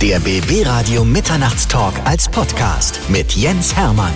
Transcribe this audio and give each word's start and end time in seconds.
Der 0.00 0.20
BB 0.20 0.64
Radio 0.64 1.04
Mitternachtstalk 1.04 1.92
als 2.04 2.28
Podcast 2.28 3.00
mit 3.08 3.32
Jens 3.32 3.74
Hermann. 3.76 4.12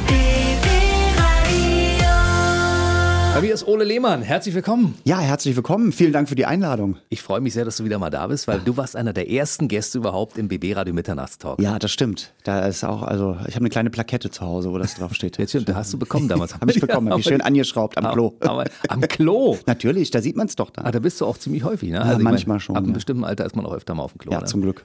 Bei 3.35 3.41
mir 3.41 3.55
ist 3.55 3.67
Ole 3.67 3.83
Lehmann. 3.83 4.23
Herzlich 4.23 4.55
willkommen. 4.55 4.95
Ja, 5.05 5.19
herzlich 5.19 5.57
willkommen. 5.57 5.91
Vielen 5.91 6.13
Dank 6.13 6.29
für 6.29 6.35
die 6.37 6.45
Einladung. 6.47 6.99
Ich 7.09 7.23
freue 7.23 7.41
mich 7.41 7.55
sehr, 7.55 7.65
dass 7.65 7.79
du 7.79 7.85
wieder 7.85 7.99
mal 7.99 8.11
da 8.11 8.27
bist, 8.29 8.47
weil 8.47 8.61
du 8.61 8.77
warst 8.77 8.95
einer 8.95 9.13
der 9.13 9.29
ersten 9.31 9.67
Gäste 9.67 9.99
überhaupt 9.99 10.39
im 10.39 10.47
BB 10.49 10.77
Radio 10.77 10.95
Mitternachtstalk. 10.95 11.61
Ja, 11.61 11.79
das 11.79 11.91
stimmt. 11.91 12.33
Da 12.45 12.67
ist 12.67 12.85
auch, 12.85 13.03
also 13.03 13.39
ich 13.49 13.55
habe 13.55 13.63
eine 13.63 13.71
kleine 13.71 13.91
Plakette 13.91 14.31
zu 14.31 14.43
Hause, 14.43 14.71
wo 14.71 14.79
das 14.79 14.95
draufsteht. 14.95 15.39
Jetzt 15.39 15.51
stimmt, 15.51 15.69
da 15.69 15.75
hast 15.75 15.93
du 15.93 15.99
bekommen 15.99 16.29
damals. 16.29 16.55
habe 16.61 16.71
ich 16.71 16.79
bekommen, 16.81 17.11
habe 17.11 17.21
ich 17.21 17.27
schön 17.27 17.41
angeschraubt 17.41 17.99
am 17.99 18.13
Klo. 18.13 18.35
Aber, 18.41 18.67
am 18.89 19.01
Klo? 19.01 19.57
Natürlich, 19.67 20.11
da 20.13 20.21
sieht 20.21 20.37
man 20.37 20.47
es 20.47 20.55
doch 20.55 20.71
dann. 20.71 20.85
Ah, 20.85 20.93
da 20.93 21.01
bist 21.01 21.21
du 21.21 21.27
auch 21.27 21.39
ziemlich 21.39 21.65
häufig, 21.65 21.89
ne? 21.91 21.97
Ja, 21.97 22.03
Also 22.03 22.19
ich 22.19 22.23
manchmal 22.25 22.57
mein, 22.57 22.61
schon, 22.61 22.77
Ab 22.77 22.83
einem 22.83 22.91
ja. 22.93 22.97
bestimmten 22.97 23.25
Alter 23.25 23.47
ist 23.47 23.57
man 23.57 23.65
auch 23.67 23.73
öfter 23.73 23.95
mal 23.95 24.03
auf 24.05 24.13
dem 24.13 24.19
Klo. 24.19 24.31
Ja, 24.33 24.41
ne? 24.41 24.45
zum 24.45 24.61
Glück. 24.61 24.85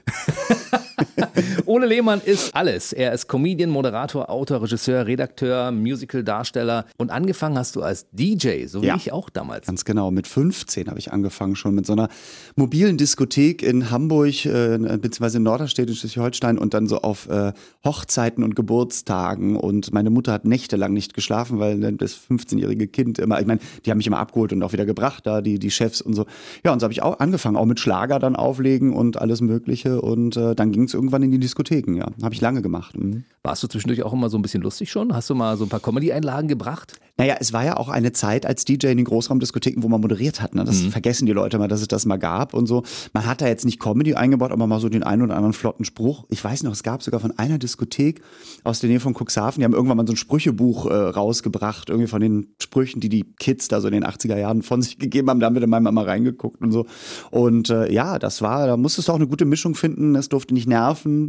Ole 1.66 1.86
Lehmann 1.86 2.20
ist 2.24 2.54
alles. 2.54 2.92
Er 2.92 3.12
ist 3.12 3.28
Comedian, 3.28 3.70
Moderator, 3.70 4.28
Autor, 4.30 4.62
Regisseur, 4.62 5.06
Redakteur, 5.06 5.70
Musical-Darsteller. 5.70 6.86
Und 6.96 7.10
angefangen 7.10 7.56
hast 7.58 7.76
du 7.76 7.82
als 7.82 8.06
DJ, 8.12 8.66
so 8.66 8.82
wie 8.82 8.86
Ja. 8.86 8.96
ich 8.96 9.12
auch 9.12 9.30
damals. 9.30 9.66
Ganz 9.66 9.84
genau. 9.84 10.10
Mit 10.10 10.26
15 10.26 10.88
habe 10.88 10.98
ich 10.98 11.12
angefangen 11.12 11.56
schon 11.56 11.74
mit 11.74 11.86
so 11.86 11.92
einer 11.92 12.08
mobilen 12.56 12.96
Diskothek 12.96 13.62
in 13.62 13.90
Hamburg, 13.90 14.44
äh, 14.46 14.78
beziehungsweise 14.78 15.38
in 15.38 15.42
Norderstedt 15.44 15.88
in 15.88 15.94
Schleswig-Holstein 15.94 16.58
und 16.58 16.74
dann 16.74 16.86
so 16.86 16.98
auf 17.02 17.28
äh, 17.28 17.52
Hochzeiten 17.84 18.42
und 18.44 18.56
Geburtstagen. 18.56 19.56
Und 19.56 19.92
meine 19.92 20.10
Mutter 20.10 20.32
hat 20.32 20.44
nächtelang 20.44 20.92
nicht 20.92 21.14
geschlafen, 21.14 21.58
weil 21.58 21.80
dann 21.80 21.98
das 21.98 22.14
15-jährige 22.16 22.88
Kind 22.88 23.18
immer, 23.18 23.40
ich 23.40 23.46
meine, 23.46 23.60
die 23.84 23.90
haben 23.90 23.98
mich 23.98 24.06
immer 24.06 24.18
abgeholt 24.18 24.52
und 24.52 24.62
auch 24.62 24.72
wieder 24.72 24.86
gebracht, 24.86 25.26
da 25.26 25.40
die, 25.42 25.58
die 25.58 25.70
Chefs 25.70 26.00
und 26.00 26.14
so. 26.14 26.26
Ja, 26.64 26.72
und 26.72 26.80
so 26.80 26.84
habe 26.84 26.92
ich 26.92 27.02
auch 27.02 27.18
angefangen, 27.20 27.56
auch 27.56 27.66
mit 27.66 27.80
Schlager 27.80 28.18
dann 28.18 28.36
auflegen 28.36 28.92
und 28.92 29.20
alles 29.20 29.40
Mögliche. 29.40 30.00
Und 30.00 30.36
äh, 30.36 30.54
dann 30.54 30.72
ging 30.72 30.87
es 30.88 30.94
irgendwann 30.94 31.22
in 31.22 31.30
die 31.30 31.38
Diskotheken, 31.38 31.94
ja. 31.94 32.06
Habe 32.22 32.34
ich 32.34 32.40
lange 32.40 32.62
gemacht. 32.62 32.96
Mhm. 32.96 33.24
Warst 33.42 33.62
du 33.62 33.66
zwischendurch 33.66 34.02
auch 34.02 34.12
immer 34.12 34.28
so 34.28 34.38
ein 34.38 34.42
bisschen 34.42 34.62
lustig 34.62 34.90
schon? 34.90 35.14
Hast 35.14 35.30
du 35.30 35.34
mal 35.34 35.56
so 35.56 35.64
ein 35.64 35.68
paar 35.68 35.80
Comedy-Einlagen 35.80 36.48
gebracht? 36.48 36.98
Naja, 37.16 37.36
es 37.40 37.52
war 37.52 37.64
ja 37.64 37.76
auch 37.76 37.88
eine 37.88 38.12
Zeit 38.12 38.46
als 38.46 38.64
DJ 38.64 38.86
in 38.88 38.96
den 38.96 39.04
Großraumdiskotheken, 39.04 39.82
wo 39.82 39.88
man 39.88 40.00
moderiert 40.00 40.40
hat. 40.40 40.54
Ne? 40.54 40.64
Das 40.64 40.80
vergessen 40.82 41.26
die 41.26 41.32
Leute 41.32 41.58
mal, 41.58 41.66
dass 41.66 41.80
es 41.80 41.88
das 41.88 42.06
mal 42.06 42.16
gab 42.16 42.54
und 42.54 42.66
so. 42.66 42.84
Man 43.12 43.26
hat 43.26 43.40
da 43.40 43.48
jetzt 43.48 43.64
nicht 43.64 43.80
Comedy 43.80 44.14
eingebaut, 44.14 44.52
aber 44.52 44.68
mal 44.68 44.78
so 44.78 44.88
den 44.88 45.02
einen 45.02 45.22
oder 45.22 45.34
anderen 45.34 45.52
flotten 45.52 45.84
Spruch. 45.84 46.26
Ich 46.30 46.42
weiß 46.42 46.62
noch, 46.62 46.72
es 46.72 46.84
gab 46.84 47.02
sogar 47.02 47.18
von 47.18 47.36
einer 47.36 47.58
Diskothek 47.58 48.22
aus 48.62 48.78
der 48.78 48.90
Nähe 48.90 49.00
von 49.00 49.14
Cuxhaven, 49.14 49.60
die 49.60 49.64
haben 49.64 49.72
irgendwann 49.72 49.96
mal 49.96 50.06
so 50.06 50.12
ein 50.12 50.16
Sprüchebuch 50.16 50.86
äh, 50.86 50.94
rausgebracht, 50.94 51.90
irgendwie 51.90 52.06
von 52.06 52.20
den 52.20 52.54
Sprüchen, 52.60 53.00
die 53.00 53.08
die 53.08 53.24
Kids 53.24 53.66
da 53.66 53.80
so 53.80 53.88
in 53.88 53.94
den 53.94 54.04
80er 54.04 54.36
Jahren 54.36 54.62
von 54.62 54.80
sich 54.82 54.98
gegeben 54.98 55.28
haben. 55.28 55.40
Da 55.40 55.46
haben 55.46 55.54
wir 55.54 55.60
dann 55.60 55.70
mal, 55.70 55.80
mal 55.80 56.04
reingeguckt 56.04 56.60
und 56.60 56.70
so. 56.70 56.86
Und 57.32 57.70
äh, 57.70 57.90
ja, 57.92 58.20
das 58.20 58.42
war, 58.42 58.68
da 58.68 58.76
musstest 58.76 59.08
du 59.08 59.12
auch 59.12 59.16
eine 59.16 59.26
gute 59.26 59.44
Mischung 59.44 59.74
finden. 59.74 60.14
Es 60.14 60.28
durfte 60.28 60.54
nicht 60.54 60.68
nerven, 60.68 60.77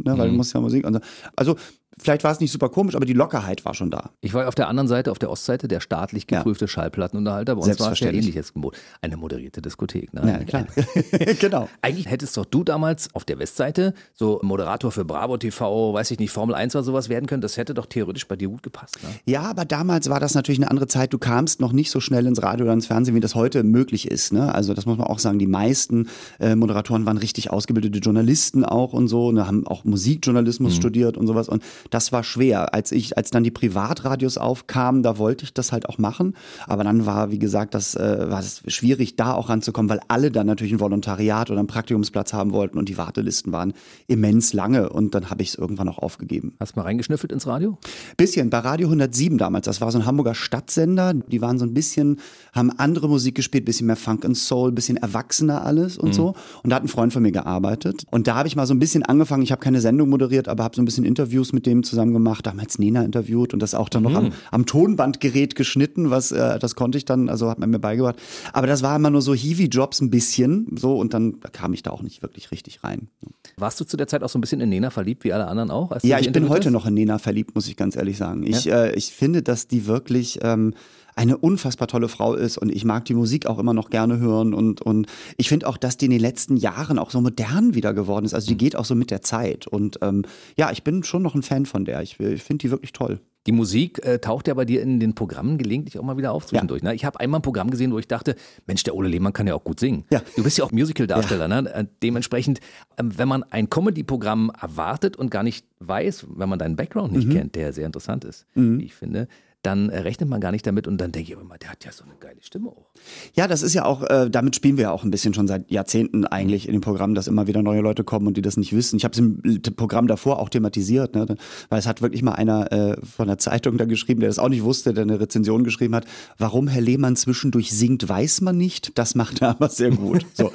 ne? 0.04 0.18
weil 0.18 0.28
du 0.30 0.34
musst 0.36 0.54
ja 0.54 0.60
Musik 0.60 0.86
und 0.86 0.94
so. 0.94 1.00
Also 1.36 1.56
vielleicht 1.98 2.24
war 2.24 2.32
es 2.32 2.40
nicht 2.40 2.52
super 2.52 2.68
komisch, 2.68 2.94
aber 2.94 3.04
die 3.06 3.12
Lockerheit 3.12 3.64
war 3.64 3.74
schon 3.74 3.90
da. 3.90 4.10
Ich 4.20 4.32
war 4.34 4.46
auf 4.48 4.54
der 4.54 4.68
anderen 4.68 4.88
Seite, 4.88 5.10
auf 5.10 5.18
der 5.18 5.30
Ostseite, 5.30 5.68
der 5.68 5.80
staatlich 5.80 6.26
Ja. 6.30 6.38
geprüfte 6.38 6.68
Schallplattenunterhalter. 6.68 7.54
Bei 7.56 7.60
uns 7.60 7.66
war 7.66 7.72
es 7.72 7.78
ja 7.78 7.84
Selbstverständlich. 7.86 8.24
ähnlich 8.24 8.34
jetzt 8.36 8.54
Gebot. 8.54 8.76
Eine 9.02 9.16
moderierte 9.16 9.60
Diskothek. 9.62 10.12
Ne? 10.14 10.22
Ja, 10.26 10.44
klar. 10.44 10.66
genau. 11.40 11.68
Eigentlich 11.82 12.08
hättest 12.08 12.36
doch 12.36 12.44
du 12.44 12.64
damals 12.64 13.14
auf 13.14 13.24
der 13.24 13.38
Westseite 13.38 13.94
so 14.14 14.40
Moderator 14.42 14.90
für 14.92 15.04
Bravo 15.04 15.36
TV, 15.36 15.92
weiß 15.94 16.10
ich 16.12 16.18
nicht, 16.18 16.30
Formel 16.30 16.54
1 16.54 16.74
oder 16.76 16.82
sowas 16.84 17.08
werden 17.08 17.26
können. 17.26 17.42
Das 17.42 17.56
hätte 17.56 17.74
doch 17.74 17.86
theoretisch 17.86 18.26
bei 18.26 18.36
dir 18.36 18.48
gut 18.48 18.62
gepasst. 18.62 18.98
Ne? 19.02 19.08
Ja, 19.26 19.42
aber 19.42 19.64
damals 19.64 20.08
war 20.10 20.20
das 20.20 20.34
natürlich 20.34 20.58
eine 20.60 20.70
andere 20.70 20.86
Zeit. 20.88 21.12
Du 21.12 21.18
kamst 21.18 21.60
noch 21.60 21.72
nicht 21.72 21.90
so 21.90 22.00
schnell 22.00 22.26
ins 22.26 22.42
Radio 22.42 22.64
oder 22.64 22.72
ins 22.72 22.86
Fernsehen, 22.86 23.14
wie 23.14 23.20
das 23.20 23.34
heute 23.34 23.62
möglich 23.62 24.10
ist. 24.10 24.32
Ne? 24.32 24.54
Also 24.54 24.74
das 24.74 24.86
muss 24.86 24.98
man 24.98 25.06
auch 25.06 25.18
sagen. 25.18 25.38
Die 25.38 25.46
meisten 25.46 26.08
äh, 26.38 26.54
Moderatoren 26.54 27.06
waren 27.06 27.16
richtig 27.18 27.50
ausgebildete 27.50 27.98
Journalisten 27.98 28.64
auch 28.64 28.92
und 28.92 29.08
so, 29.08 29.32
ne, 29.32 29.46
haben 29.46 29.66
auch 29.66 29.84
Musikjournalismus 29.84 30.74
studiert 30.76 31.16
und 31.16 31.26
sowas. 31.26 31.48
Und 31.48 31.62
das 31.90 32.12
war 32.12 32.22
schwer. 32.22 32.74
Als 32.74 32.92
ich, 32.92 33.16
als 33.16 33.30
dann 33.30 33.44
die 33.44 33.50
Privatradios 33.50 34.38
aufkamen, 34.38 35.02
da 35.02 35.18
wollte 35.18 35.44
ich 35.44 35.54
das 35.54 35.72
halt 35.72 35.88
auch 35.88 35.98
machen. 35.98 36.34
Aber 36.66 36.84
dann 36.84 37.06
war, 37.06 37.30
wie 37.30 37.38
gesagt, 37.38 37.74
das 37.74 37.94
äh, 37.94 38.30
war 38.30 38.40
es 38.40 38.62
schwierig, 38.66 39.16
da 39.16 39.32
auch 39.32 39.48
ranzukommen, 39.48 39.88
weil 39.88 40.00
alle 40.08 40.30
dann 40.30 40.46
natürlich 40.46 40.72
ein 40.72 40.80
Volontariat 40.80 41.50
oder 41.50 41.58
einen 41.58 41.68
Praktikumsplatz 41.68 42.32
haben 42.32 42.52
wollten 42.52 42.78
und 42.78 42.88
die 42.88 42.98
Wartelisten 42.98 43.52
waren 43.52 43.72
immens 44.06 44.52
lange. 44.52 44.90
Und 44.90 45.14
dann 45.14 45.30
habe 45.30 45.42
ich 45.42 45.50
es 45.50 45.54
irgendwann 45.54 45.88
auch 45.88 45.98
aufgegeben. 45.98 46.54
Hast 46.60 46.76
du 46.76 46.80
mal 46.80 46.84
reingeschnüffelt 46.84 47.32
ins 47.32 47.46
Radio? 47.46 47.78
Bisschen, 48.16 48.50
bei 48.50 48.58
Radio 48.58 48.88
107 48.88 49.38
damals, 49.38 49.66
das 49.66 49.80
war 49.80 49.90
so 49.92 49.98
ein 49.98 50.06
Hamburger 50.06 50.34
Stadtsender, 50.34 51.14
die 51.14 51.40
waren 51.40 51.58
so 51.58 51.64
ein 51.64 51.74
bisschen, 51.74 52.18
haben 52.52 52.70
andere 52.70 53.08
Musik 53.08 53.34
gespielt, 53.34 53.64
bisschen 53.64 53.86
mehr 53.86 53.96
Funk 53.96 54.24
and 54.24 54.36
Soul, 54.36 54.72
bisschen 54.72 54.96
erwachsener 54.96 55.64
alles 55.64 55.98
und 55.98 56.14
so. 56.14 56.34
Und 56.62 56.70
da 56.70 56.76
hat 56.76 56.84
ein 56.84 56.88
Freund 56.88 57.12
von 57.12 57.22
mir 57.22 57.32
gearbeitet. 57.32 58.04
Und 58.10 58.26
da 58.26 58.36
habe 58.36 58.48
ich 58.48 58.56
mal 58.56 58.66
so 58.66 58.74
ein 58.74 58.78
bisschen 58.78 59.02
angefangen, 59.02 59.42
ich 59.42 59.52
habe 59.52 59.60
keine 59.60 59.80
Sendung 59.80 60.08
moderiert, 60.08 60.48
aber 60.48 60.64
habe 60.64 60.76
so 60.76 60.82
ein 60.82 60.84
bisschen 60.84 61.04
Interviews 61.04 61.52
mit 61.52 61.66
dem 61.70 61.82
zusammen 61.82 62.12
gemacht, 62.12 62.46
damals 62.46 62.78
Nena 62.78 63.02
interviewt 63.02 63.54
und 63.54 63.60
das 63.60 63.74
auch 63.74 63.88
dann 63.88 64.02
noch 64.02 64.14
am, 64.14 64.32
am 64.50 64.66
Tonbandgerät 64.66 65.54
geschnitten, 65.54 66.10
was, 66.10 66.32
äh, 66.32 66.58
das 66.58 66.74
konnte 66.74 66.98
ich 66.98 67.04
dann, 67.04 67.28
also 67.28 67.48
hat 67.50 67.58
man 67.58 67.70
mir 67.70 67.78
beigebracht. 67.78 68.16
Aber 68.52 68.66
das 68.66 68.82
war 68.82 68.96
immer 68.96 69.10
nur 69.10 69.22
so 69.22 69.34
Hiwi-Jobs 69.34 70.00
ein 70.00 70.10
bisschen, 70.10 70.66
so, 70.76 70.96
und 70.96 71.14
dann 71.14 71.40
kam 71.52 71.72
ich 71.72 71.82
da 71.82 71.90
auch 71.90 72.02
nicht 72.02 72.22
wirklich 72.22 72.50
richtig 72.50 72.84
rein. 72.84 73.08
Warst 73.56 73.80
du 73.80 73.84
zu 73.84 73.96
der 73.96 74.06
Zeit 74.06 74.22
auch 74.22 74.28
so 74.28 74.38
ein 74.38 74.40
bisschen 74.40 74.60
in 74.60 74.68
Nena 74.68 74.90
verliebt, 74.90 75.24
wie 75.24 75.32
alle 75.32 75.46
anderen 75.46 75.70
auch? 75.70 75.96
Ja, 76.02 76.18
ich 76.18 76.32
bin 76.32 76.48
heute 76.48 76.66
hast? 76.66 76.72
noch 76.72 76.86
in 76.86 76.94
Nena 76.94 77.18
verliebt, 77.18 77.54
muss 77.54 77.68
ich 77.68 77.76
ganz 77.76 77.96
ehrlich 77.96 78.16
sagen. 78.16 78.44
Ich, 78.46 78.70
äh, 78.70 78.92
ich 78.94 79.12
finde, 79.12 79.42
dass 79.42 79.68
die 79.68 79.86
wirklich 79.86 80.38
ähm, 80.42 80.74
eine 81.16 81.36
unfassbar 81.36 81.88
tolle 81.88 82.08
Frau 82.08 82.34
ist 82.34 82.58
und 82.58 82.70
ich 82.70 82.84
mag 82.84 83.04
die 83.04 83.14
Musik 83.14 83.46
auch 83.46 83.58
immer 83.58 83.74
noch 83.74 83.90
gerne 83.90 84.18
hören 84.18 84.54
und, 84.54 84.80
und 84.80 85.06
ich 85.36 85.48
finde 85.48 85.66
auch, 85.68 85.76
dass 85.76 85.96
die 85.96 86.06
in 86.06 86.10
den 86.12 86.20
letzten 86.20 86.56
Jahren 86.56 86.98
auch 86.98 87.10
so 87.10 87.20
modern 87.20 87.74
wieder 87.74 87.94
geworden 87.94 88.24
ist. 88.24 88.34
Also 88.34 88.48
die 88.48 88.56
geht 88.56 88.76
auch 88.76 88.84
so 88.84 88.94
mit 88.94 89.10
der 89.10 89.22
Zeit 89.22 89.66
und 89.66 89.98
ähm, 90.02 90.24
ja, 90.56 90.70
ich 90.70 90.82
bin 90.84 91.02
schon 91.04 91.22
noch 91.22 91.34
ein 91.34 91.42
Fan 91.42 91.66
von 91.66 91.84
der. 91.84 92.02
Ich, 92.02 92.18
ich 92.20 92.42
finde 92.42 92.62
die 92.62 92.70
wirklich 92.70 92.92
toll. 92.92 93.20
Die 93.46 93.52
Musik 93.52 94.04
äh, 94.04 94.18
taucht 94.18 94.48
ja 94.48 94.54
bei 94.54 94.66
dir 94.66 94.82
in 94.82 95.00
den 95.00 95.14
Programmen 95.14 95.56
gelegentlich 95.56 95.98
auch 95.98 96.02
mal 96.02 96.18
wieder 96.18 96.32
auf 96.32 96.46
zwischendurch. 96.46 96.82
Ne? 96.82 96.94
Ich 96.94 97.06
habe 97.06 97.18
einmal 97.20 97.38
ein 97.40 97.42
Programm 97.42 97.70
gesehen, 97.70 97.90
wo 97.90 97.98
ich 97.98 98.06
dachte, 98.06 98.36
Mensch, 98.66 98.82
der 98.82 98.94
Ole 98.94 99.08
Lehmann 99.08 99.32
kann 99.32 99.46
ja 99.46 99.54
auch 99.54 99.64
gut 99.64 99.80
singen. 99.80 100.04
Ja. 100.10 100.20
Du 100.36 100.42
bist 100.42 100.58
ja 100.58 100.64
auch 100.64 100.72
Musical-Darsteller. 100.72 101.48
Ne? 101.48 101.72
Äh, 101.72 101.86
Dementsprechend, 102.02 102.60
ähm, 102.98 103.16
wenn 103.16 103.28
man 103.28 103.42
ein 103.44 103.70
Comedy-Programm 103.70 104.52
erwartet 104.60 105.16
und 105.16 105.30
gar 105.30 105.42
nicht 105.42 105.64
weiß, 105.78 106.26
wenn 106.36 106.50
man 106.50 106.58
deinen 106.58 106.76
Background 106.76 107.12
Mhm. 107.12 107.18
nicht 107.18 107.30
kennt, 107.30 107.54
der 107.54 107.72
sehr 107.72 107.86
interessant 107.86 108.24
ist, 108.26 108.46
wie 108.54 108.84
ich 108.84 108.94
finde, 108.94 109.26
dann 109.62 109.90
äh, 109.90 109.98
rechnet 110.00 110.28
man 110.28 110.40
gar 110.40 110.52
nicht 110.52 110.66
damit 110.66 110.86
und 110.86 110.98
dann 110.98 111.12
denke 111.12 111.32
ich 111.32 111.38
immer, 111.38 111.58
der 111.58 111.70
hat 111.70 111.84
ja 111.84 111.92
so 111.92 112.04
eine 112.04 112.14
geile 112.18 112.40
Stimme 112.42 112.68
auch. 112.70 112.86
Ja, 113.34 113.46
das 113.46 113.62
ist 113.62 113.74
ja 113.74 113.84
auch, 113.84 114.02
äh, 114.04 114.30
damit 114.30 114.56
spielen 114.56 114.76
wir 114.78 114.82
ja 114.84 114.90
auch 114.90 115.04
ein 115.04 115.10
bisschen 115.10 115.34
schon 115.34 115.46
seit 115.46 115.70
Jahrzehnten 115.70 116.24
eigentlich 116.26 116.66
in 116.66 116.72
dem 116.72 116.80
Programm, 116.80 117.14
dass 117.14 117.26
immer 117.26 117.46
wieder 117.46 117.62
neue 117.62 117.80
Leute 117.80 118.02
kommen 118.02 118.26
und 118.26 118.36
die 118.36 118.42
das 118.42 118.56
nicht 118.56 118.72
wissen. 118.74 118.96
Ich 118.96 119.04
habe 119.04 119.12
es 119.12 119.18
im 119.18 119.40
L- 119.44 119.60
Programm 119.60 120.06
davor 120.06 120.38
auch 120.38 120.48
thematisiert, 120.48 121.14
ne? 121.14 121.26
weil 121.68 121.78
es 121.78 121.86
hat 121.86 122.00
wirklich 122.00 122.22
mal 122.22 122.32
einer 122.32 122.72
äh, 122.72 122.96
von 123.04 123.28
der 123.28 123.36
Zeitung 123.38 123.76
da 123.76 123.84
geschrieben, 123.84 124.20
der 124.20 124.30
das 124.30 124.38
auch 124.38 124.48
nicht 124.48 124.62
wusste, 124.64 124.94
der 124.94 125.02
eine 125.02 125.20
Rezension 125.20 125.62
geschrieben 125.62 125.94
hat, 125.94 126.06
warum 126.38 126.66
Herr 126.66 126.80
Lehmann 126.80 127.16
zwischendurch 127.16 127.70
singt, 127.70 128.08
weiß 128.08 128.40
man 128.40 128.56
nicht. 128.56 128.96
Das 128.98 129.14
macht 129.14 129.42
er 129.42 129.50
aber 129.50 129.68
sehr 129.68 129.90
gut. 129.90 130.24
so. 130.32 130.50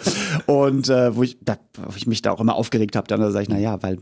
Und 0.47 0.89
äh, 0.89 1.15
wo, 1.15 1.21
ich, 1.21 1.37
da, 1.41 1.57
wo 1.75 1.95
ich 1.95 2.07
mich 2.07 2.21
da 2.23 2.31
auch 2.31 2.39
immer 2.41 2.55
aufgeregt 2.55 2.95
habe, 2.95 3.07
dann 3.07 3.19
da 3.19 3.29
sage 3.31 3.43
ich, 3.43 3.49
na 3.49 3.59
ja, 3.59 3.81
weil 3.83 3.97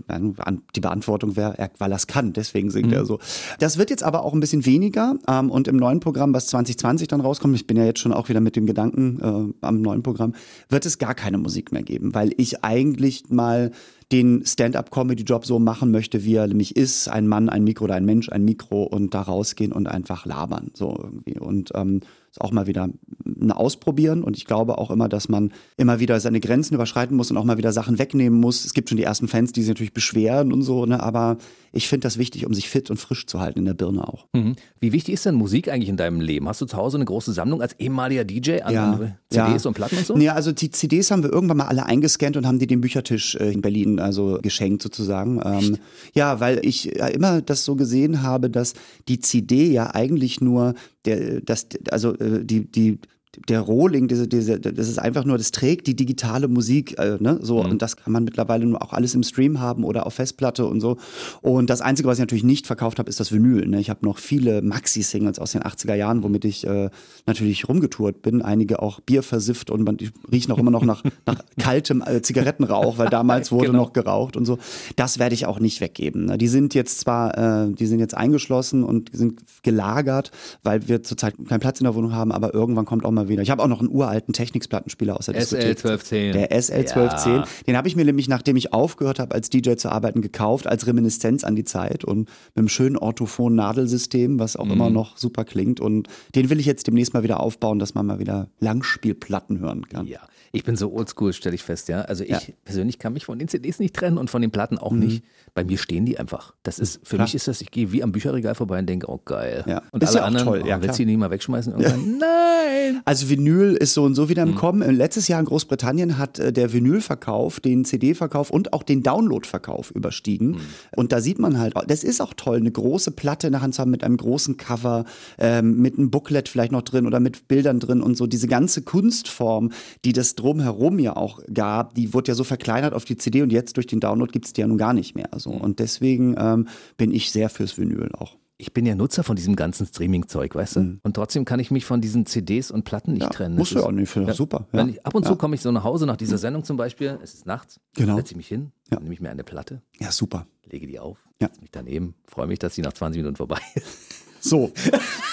die 0.76 0.80
Beantwortung 0.80 1.36
wäre, 1.36 1.70
weil 1.78 1.92
er 1.92 1.96
es 1.98 2.08
kann, 2.08 2.32
deswegen 2.32 2.70
singt 2.72 2.94
er 2.94 3.06
so. 3.06 3.20
Das 3.60 3.78
wird 3.78 3.90
jetzt 3.90 4.04
aber 4.04 4.24
auch 4.24 4.34
ein 4.34 4.40
bisschen 4.40 4.66
weniger 4.66 4.93
ähm, 4.96 5.50
und 5.50 5.68
im 5.68 5.78
neuen 5.78 6.00
Programm, 6.00 6.34
was 6.34 6.48
2020 6.48 7.08
dann 7.08 7.22
rauskommt, 7.22 7.56
ich 7.56 7.68
bin 7.68 7.78
ja 7.78 7.86
jetzt 7.86 8.00
schon 8.00 8.14
auch 8.14 8.30
wieder 8.30 8.42
mit 8.42 8.56
dem 8.56 8.66
Gedanken 8.66 9.54
äh, 9.62 9.66
am 9.66 9.82
neuen 9.82 10.04
Programm, 10.04 10.34
wird 10.70 10.86
es 10.86 10.98
gar 10.98 11.16
keine 11.16 11.38
Musik 11.38 11.72
mehr 11.72 11.84
geben, 11.84 12.14
weil 12.14 12.34
ich 12.38 12.64
eigentlich 12.64 13.30
mal 13.30 13.72
den 14.12 14.46
Stand-up-Comedy-Job 14.46 15.46
so 15.46 15.60
machen 15.60 15.92
möchte, 15.92 16.24
wie 16.24 16.36
er 16.36 16.48
nämlich 16.48 16.76
ist. 16.76 17.08
Ein 17.08 17.28
Mann, 17.28 17.50
ein 17.50 17.64
Mikro 17.64 17.86
oder 17.86 17.96
ein 17.96 18.06
Mensch, 18.06 18.30
ein 18.30 18.46
Mikro 18.46 18.84
und 18.84 19.14
da 19.14 19.22
rausgehen 19.22 19.72
und 19.72 19.88
einfach 19.88 20.26
labern. 20.26 20.72
So 20.74 20.98
irgendwie. 21.02 21.40
Und 21.40 21.72
ähm, 21.74 22.02
ist 22.34 22.42
auch 22.42 22.52
mal 22.52 22.66
wieder 22.66 22.90
ein 23.26 23.52
Ausprobieren. 23.52 24.24
Und 24.24 24.36
ich 24.36 24.46
glaube 24.46 24.80
auch 24.80 24.90
immer, 24.90 25.08
dass 25.08 25.30
man 25.30 25.54
immer 25.78 26.00
wieder 26.00 26.20
seine 26.20 26.40
Grenzen 26.40 26.74
überschreiten 26.74 27.16
muss 27.16 27.30
und 27.30 27.38
auch 27.38 27.44
mal 27.44 27.60
wieder 27.60 27.72
Sachen 27.72 28.00
wegnehmen 28.00 28.40
muss. 28.40 28.66
Es 28.66 28.74
gibt 28.74 28.90
schon 28.90 28.98
die 28.98 29.04
ersten 29.04 29.28
Fans, 29.28 29.52
die 29.52 29.62
sich 29.62 29.70
natürlich 29.70 29.94
beschweren 29.94 30.52
und 30.52 30.64
so, 30.64 30.88
ne? 30.88 31.02
aber 31.02 31.38
ich 31.76 31.88
finde 31.88 32.06
das 32.06 32.18
wichtig, 32.18 32.46
um 32.46 32.54
sich 32.54 32.70
fit 32.70 32.90
und 32.90 32.98
frisch 32.98 33.28
zu 33.28 33.40
halten 33.40 33.60
in 33.60 33.66
der 33.66 33.76
Birne 33.76 34.08
auch. 34.08 34.26
Mhm. 34.34 34.56
Wie 34.80 34.92
wichtig 34.92 35.14
ist 35.14 35.26
denn 35.26 35.36
Musik 35.36 35.70
eigentlich 35.70 35.90
in 35.90 35.98
deinem 35.98 36.22
Leben? 36.22 36.48
Hast 36.48 36.62
du 36.62 36.66
zu 36.66 36.78
Hause 36.78 36.98
eine 36.98 37.06
große 37.06 37.34
Sammlung 37.34 37.62
als 37.62 37.74
ehemaliger 37.80 38.24
DJ 38.24 38.62
an 38.62 38.74
Ja, 38.74 39.00
CDs 39.30 39.64
ja. 39.64 39.68
und 39.68 39.74
Platten 39.74 39.98
und 39.98 40.06
so? 40.06 40.16
Nee, 40.16 40.30
also 40.30 40.52
die 40.52 40.72
CDs 40.72 41.12
haben 41.12 41.24
wir 41.24 41.32
irgendwann 41.32 41.58
mal 41.58 41.68
alle 41.68 41.86
eingescannt 41.86 42.38
und 42.38 42.48
haben 42.48 42.60
die 42.60 42.68
dem 42.68 42.82
Büchertisch 42.82 43.36
äh, 43.36 43.52
in 43.52 43.62
Berlin 43.62 44.00
also 44.00 44.40
geschenkt 44.42 44.82
sozusagen. 44.82 45.42
Ähm, 45.44 45.78
ja, 46.14 46.40
weil 46.40 46.64
ich 46.64 46.86
ja 46.86 47.08
immer 47.08 47.42
das 47.42 47.66
so 47.66 47.76
gesehen 47.76 48.22
habe, 48.22 48.50
dass 48.50 48.74
die 49.08 49.20
CD 49.20 49.72
ja 49.72 49.94
eigentlich 49.94 50.42
nur 50.42 50.76
der, 51.06 51.42
das, 51.42 51.68
also 51.92 52.16
äh, 52.18 52.23
die, 52.44 52.70
die 52.70 53.00
der 53.48 53.62
Rohling, 53.62 54.08
diese, 54.08 54.28
diese, 54.28 54.60
das 54.60 54.88
ist 54.90 55.00
einfach 55.00 55.26
nur, 55.26 55.38
das 55.38 55.52
trägt 55.52 55.88
die 55.88 55.96
digitale 55.96 56.48
Musik, 56.48 56.98
äh, 57.00 57.18
ne? 57.20 57.40
So, 57.42 57.64
Mhm. 57.64 57.72
und 57.72 57.82
das 57.82 57.98
kann 57.98 58.14
man 58.14 58.24
mittlerweile 58.24 58.66
nur 58.66 58.82
auch 58.82 58.94
alles 58.94 59.16
im 59.16 59.24
Stream 59.24 59.60
haben 59.60 59.84
oder 59.84 60.06
auf 60.06 60.14
Festplatte 60.16 60.66
und 60.66 60.82
so. 60.82 60.98
Und 61.42 61.70
das 61.70 61.82
Einzige, 61.82 62.08
was 62.08 62.18
ich 62.18 62.22
natürlich 62.22 62.44
nicht 62.44 62.68
verkauft 62.68 63.00
habe, 63.00 63.10
ist 63.10 63.20
das 63.20 63.32
Vinyl. 63.32 63.68
Ne? 63.68 63.80
Ich 63.80 63.90
habe 63.90 64.06
noch 64.06 64.18
viele 64.20 64.62
Maxi-Singles 64.62 65.40
aus 65.40 65.54
den 65.54 65.62
80er 65.64 65.96
Jahren, 65.96 66.24
womit 66.24 66.46
ich 66.46 66.66
äh, 66.68 66.90
natürlich 67.26 67.68
rumgetourt 67.68 68.22
bin. 68.22 68.42
Einige 68.42 68.82
auch 68.82 69.00
Bier 69.00 69.24
versifft 69.24 69.70
und 69.72 69.84
man 69.84 69.98
die 69.98 70.12
riechen 70.32 70.52
auch 70.52 70.58
immer 70.60 70.72
noch 70.72 70.84
nach, 70.86 71.04
nach 71.26 71.42
kaltem 71.60 72.04
äh, 72.06 72.22
Zigarettenrauch, 72.22 72.98
weil 72.98 73.10
damals 73.10 73.52
wurde 73.52 73.68
Genau. 73.68 73.84
noch 73.84 73.94
geraucht 73.94 74.38
und 74.38 74.46
so. 74.46 74.58
Das 74.96 75.18
werde 75.20 75.34
ich 75.34 75.46
auch 75.46 75.60
nicht 75.60 75.82
weggeben. 75.82 76.26
Ne? 76.26 76.38
Die 76.38 76.48
sind 76.48 76.74
jetzt 76.76 77.00
zwar, 77.00 77.38
äh, 77.66 77.72
die 77.74 77.88
sind 77.88 78.00
jetzt 78.00 78.16
eingeschlossen 78.16 78.84
und 78.84 79.10
sind 79.14 79.42
gelagert, 79.64 80.32
weil 80.64 80.88
wir 80.88 81.02
zurzeit 81.04 81.36
keinen 81.48 81.60
Platz 81.60 81.80
in 81.80 81.86
der 81.86 81.96
Wohnung 81.96 82.14
haben, 82.14 82.32
aber 82.32 82.54
irgendwann 82.54 82.86
kommt 82.86 83.06
auch 83.06 83.12
mal 83.12 83.23
wieder. 83.28 83.42
Ich 83.42 83.50
habe 83.50 83.62
auch 83.64 83.68
noch 83.68 83.80
einen 83.80 83.90
uralten 83.90 84.34
Technics-Plattenspieler 84.34 85.18
aus 85.18 85.26
der 85.28 85.36
Diskothek. 85.36 85.78
SL1210. 85.80 86.32
Der 86.34 86.52
SL1210. 86.52 87.28
Ja. 87.38 87.48
Den 87.68 87.78
habe 87.78 87.88
ich 87.88 87.96
mir 87.96 88.06
nämlich, 88.06 88.28
nachdem 88.28 88.56
ich 88.56 88.74
aufgehört 88.74 89.20
habe, 89.20 89.34
als 89.36 89.50
DJ 89.50 89.76
zu 89.76 89.90
arbeiten, 89.90 90.22
gekauft, 90.22 90.68
als 90.68 90.88
Reminiszenz 90.88 91.44
an 91.44 91.56
die 91.56 91.64
Zeit 91.64 92.04
und 92.04 92.20
mit 92.20 92.30
einem 92.58 92.70
schönen 92.70 92.98
orthophonen 92.98 93.56
Nadelsystem, 93.56 94.40
was 94.40 94.56
auch 94.56 94.66
Mhm. 94.66 94.72
immer 94.72 94.90
noch 94.90 95.18
super 95.18 95.44
klingt. 95.46 95.80
Und 95.80 96.08
den 96.36 96.50
will 96.50 96.60
ich 96.60 96.66
jetzt 96.66 96.88
demnächst 96.88 97.14
mal 97.14 97.24
wieder 97.24 97.40
aufbauen, 97.40 97.80
dass 97.80 97.94
man 97.96 98.06
mal 98.06 98.20
wieder 98.20 98.50
Langspielplatten 98.60 99.60
hören 99.60 99.88
kann. 99.88 100.06
Ja, 100.08 100.20
ich 100.52 100.64
bin 100.64 100.76
so 100.76 100.92
oldschool, 100.94 101.34
stelle 101.34 101.56
ich 101.56 101.64
fest, 101.64 101.88
ja. 101.90 102.02
Also 102.02 102.24
ich 102.24 102.30
Ja. 102.30 102.40
persönlich 102.66 103.00
kann 103.00 103.14
mich 103.14 103.26
von 103.26 103.40
den 103.40 103.48
CDs 103.48 103.80
nicht 103.80 103.96
trennen 103.96 104.18
und 104.18 104.30
von 104.30 104.42
den 104.42 104.52
Platten 104.52 104.78
auch 104.78 104.92
nicht. 104.92 105.24
Bei 105.56 105.64
mir 105.64 105.78
stehen 105.78 106.06
die 106.06 106.18
einfach. 106.20 106.54
Das 106.64 106.80
ist, 106.80 107.00
für 107.08 107.16
Mhm. 107.16 107.18
Klar. 107.18 107.26
mich 107.28 107.36
ist 107.36 107.48
das, 107.48 107.62
ich 107.62 107.70
gehe 107.72 107.92
wie 107.92 108.02
am 108.04 108.12
Bücherregal 108.12 108.56
vorbei 108.56 108.80
und 108.80 108.88
denke, 108.90 109.10
oh 109.10 109.20
geil. 109.24 109.64
Ja. 109.68 109.82
Und 109.92 110.02
Ist 110.04 110.10
alle 110.10 110.18
ja 110.18 110.24
auch 110.24 110.28
anderen, 110.28 110.48
toll, 110.48 110.62
oh, 110.64 110.68
ja, 110.68 110.82
willst 110.82 110.98
du 111.00 111.04
die 111.04 111.08
nicht 111.12 111.20
mal 111.20 111.30
wegschmeißen 111.32 111.74
irgendwann? 111.74 112.18
Nein! 112.18 113.02
Also 113.06 113.13
Vinyl 113.30 113.74
ist 113.74 113.94
so 113.94 114.04
und 114.04 114.16
so 114.16 114.30
wieder 114.30 114.44
im 114.44 114.52
Mhm. 114.52 114.56
Kommen. 114.56 114.96
Letztes 114.96 115.28
Jahr 115.28 115.40
in 115.40 115.46
Großbritannien 115.46 116.18
hat 116.18 116.40
äh, 116.40 116.52
der 116.54 116.74
Vinylverkauf 116.74 117.60
den 117.60 117.86
CD-Verkauf 117.86 118.50
und 118.50 118.74
auch 118.74 118.84
den 118.84 119.04
Download-Verkauf 119.04 119.92
überstiegen. 119.92 120.52
Mhm. 120.52 120.60
Und 120.96 121.12
da 121.12 121.22
sieht 121.22 121.40
man 121.40 121.60
halt, 121.60 121.74
das 121.88 122.04
ist 122.04 122.22
auch 122.22 122.34
toll, 122.36 122.58
eine 122.58 122.72
große 122.72 123.12
Platte 123.12 123.48
in 123.48 123.54
der 123.54 123.62
Hand 123.62 123.76
zu 123.76 123.82
haben 123.82 123.92
mit 123.92 124.04
einem 124.04 124.18
großen 124.18 124.58
Cover, 124.58 125.06
ähm, 125.38 125.78
mit 125.82 125.98
einem 125.98 126.12
Booklet 126.12 126.50
vielleicht 126.50 126.72
noch 126.72 126.82
drin 126.82 127.06
oder 127.06 127.20
mit 127.20 127.48
Bildern 127.48 127.80
drin 127.80 128.02
und 128.02 128.16
so. 128.16 128.28
Diese 128.28 128.48
ganze 128.48 128.82
Kunstform, 128.82 129.72
die 130.06 130.14
das 130.14 130.36
drumherum 130.36 131.00
ja 131.00 131.16
auch 131.16 131.40
gab, 131.54 131.96
die 131.96 132.14
wurde 132.14 132.32
ja 132.32 132.36
so 132.36 132.44
verkleinert 132.44 132.94
auf 132.94 133.06
die 133.06 133.18
CD 133.18 133.42
und 133.42 133.52
jetzt 133.52 133.78
durch 133.78 133.88
den 133.88 134.00
Download 134.00 134.32
gibt 134.32 134.46
es 134.46 134.54
die 134.54 134.62
ja 134.62 134.68
nun 134.68 134.78
gar 134.78 134.94
nicht 134.94 135.16
mehr. 135.16 135.30
So. 135.38 135.52
Mhm. 135.52 135.62
Und 135.62 135.80
deswegen 135.80 136.36
ähm, 136.38 136.68
bin 136.98 137.12
ich 137.12 137.32
sehr 137.32 137.50
fürs 137.50 137.78
Vinyl 137.78 138.10
auch. 138.18 138.36
Ich 138.58 138.72
bin 138.72 138.86
ja 138.86 138.94
Nutzer 138.96 139.24
von 139.24 139.36
diesem 139.36 139.56
ganzen 139.56 139.88
Streaming-Zeug, 139.88 140.54
weißt 140.56 140.76
du? 140.78 141.00
Und 141.02 141.16
trotzdem 141.16 141.44
kann 141.44 141.60
ich 141.60 141.72
mich 141.72 141.86
von 141.86 142.02
diesen 142.02 142.26
CDs 142.28 142.70
und 142.72 142.84
Platten 142.86 143.14
nicht 143.14 143.22
Mhm. 143.22 143.26
Ja, 143.26 143.30
trennen. 143.30 143.58
ist- 143.60 143.72
ja 143.72 143.82
auch 143.84 143.92
nicht, 143.92 144.10
finde 144.10 144.32
ich 144.32 144.38
super. 144.38 144.68
Ja. 144.72 144.86
Ich, 144.88 145.04
ab 145.06 145.16
und 145.16 145.24
zu 145.26 145.32
Ja. 145.32 145.36
komme 145.38 145.56
ich 145.56 145.62
so 145.62 145.72
nach 145.72 145.84
Hause 145.84 146.06
nach 146.06 146.18
dieser 146.18 146.38
Sendung 146.38 146.64
zum 146.64 146.78
Beispiel, 146.78 147.18
es 147.22 147.34
ist 147.34 147.46
nachts, 147.48 147.80
Genau. 147.96 148.16
setze 148.16 148.34
ich 148.34 148.38
mich 148.38 148.48
hin, 148.48 148.72
Ja. 148.92 149.00
nehme 149.00 149.14
ich 149.14 149.22
mir 149.22 149.32
eine 149.32 149.44
Platte, 149.44 149.82
Ja, 150.00 150.12
super. 150.12 150.46
lege 150.66 150.86
die 150.88 151.00
auf, 151.00 151.18
Ja. 151.42 151.48
setze 151.48 151.62
mich 151.62 151.72
daneben, 151.72 152.14
freue 152.26 152.46
mich, 152.48 152.60
dass 152.60 152.76
sie 152.76 152.82
nach 152.84 152.94
20 152.94 153.20
Minuten 153.22 153.36
vorbei 153.38 153.60
ist. 153.76 154.03
So. 154.44 154.72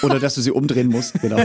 Oder 0.03 0.19
dass 0.19 0.35
du 0.35 0.41
sie 0.41 0.51
umdrehen 0.51 0.87
musst, 0.87 1.19
genau. 1.21 1.37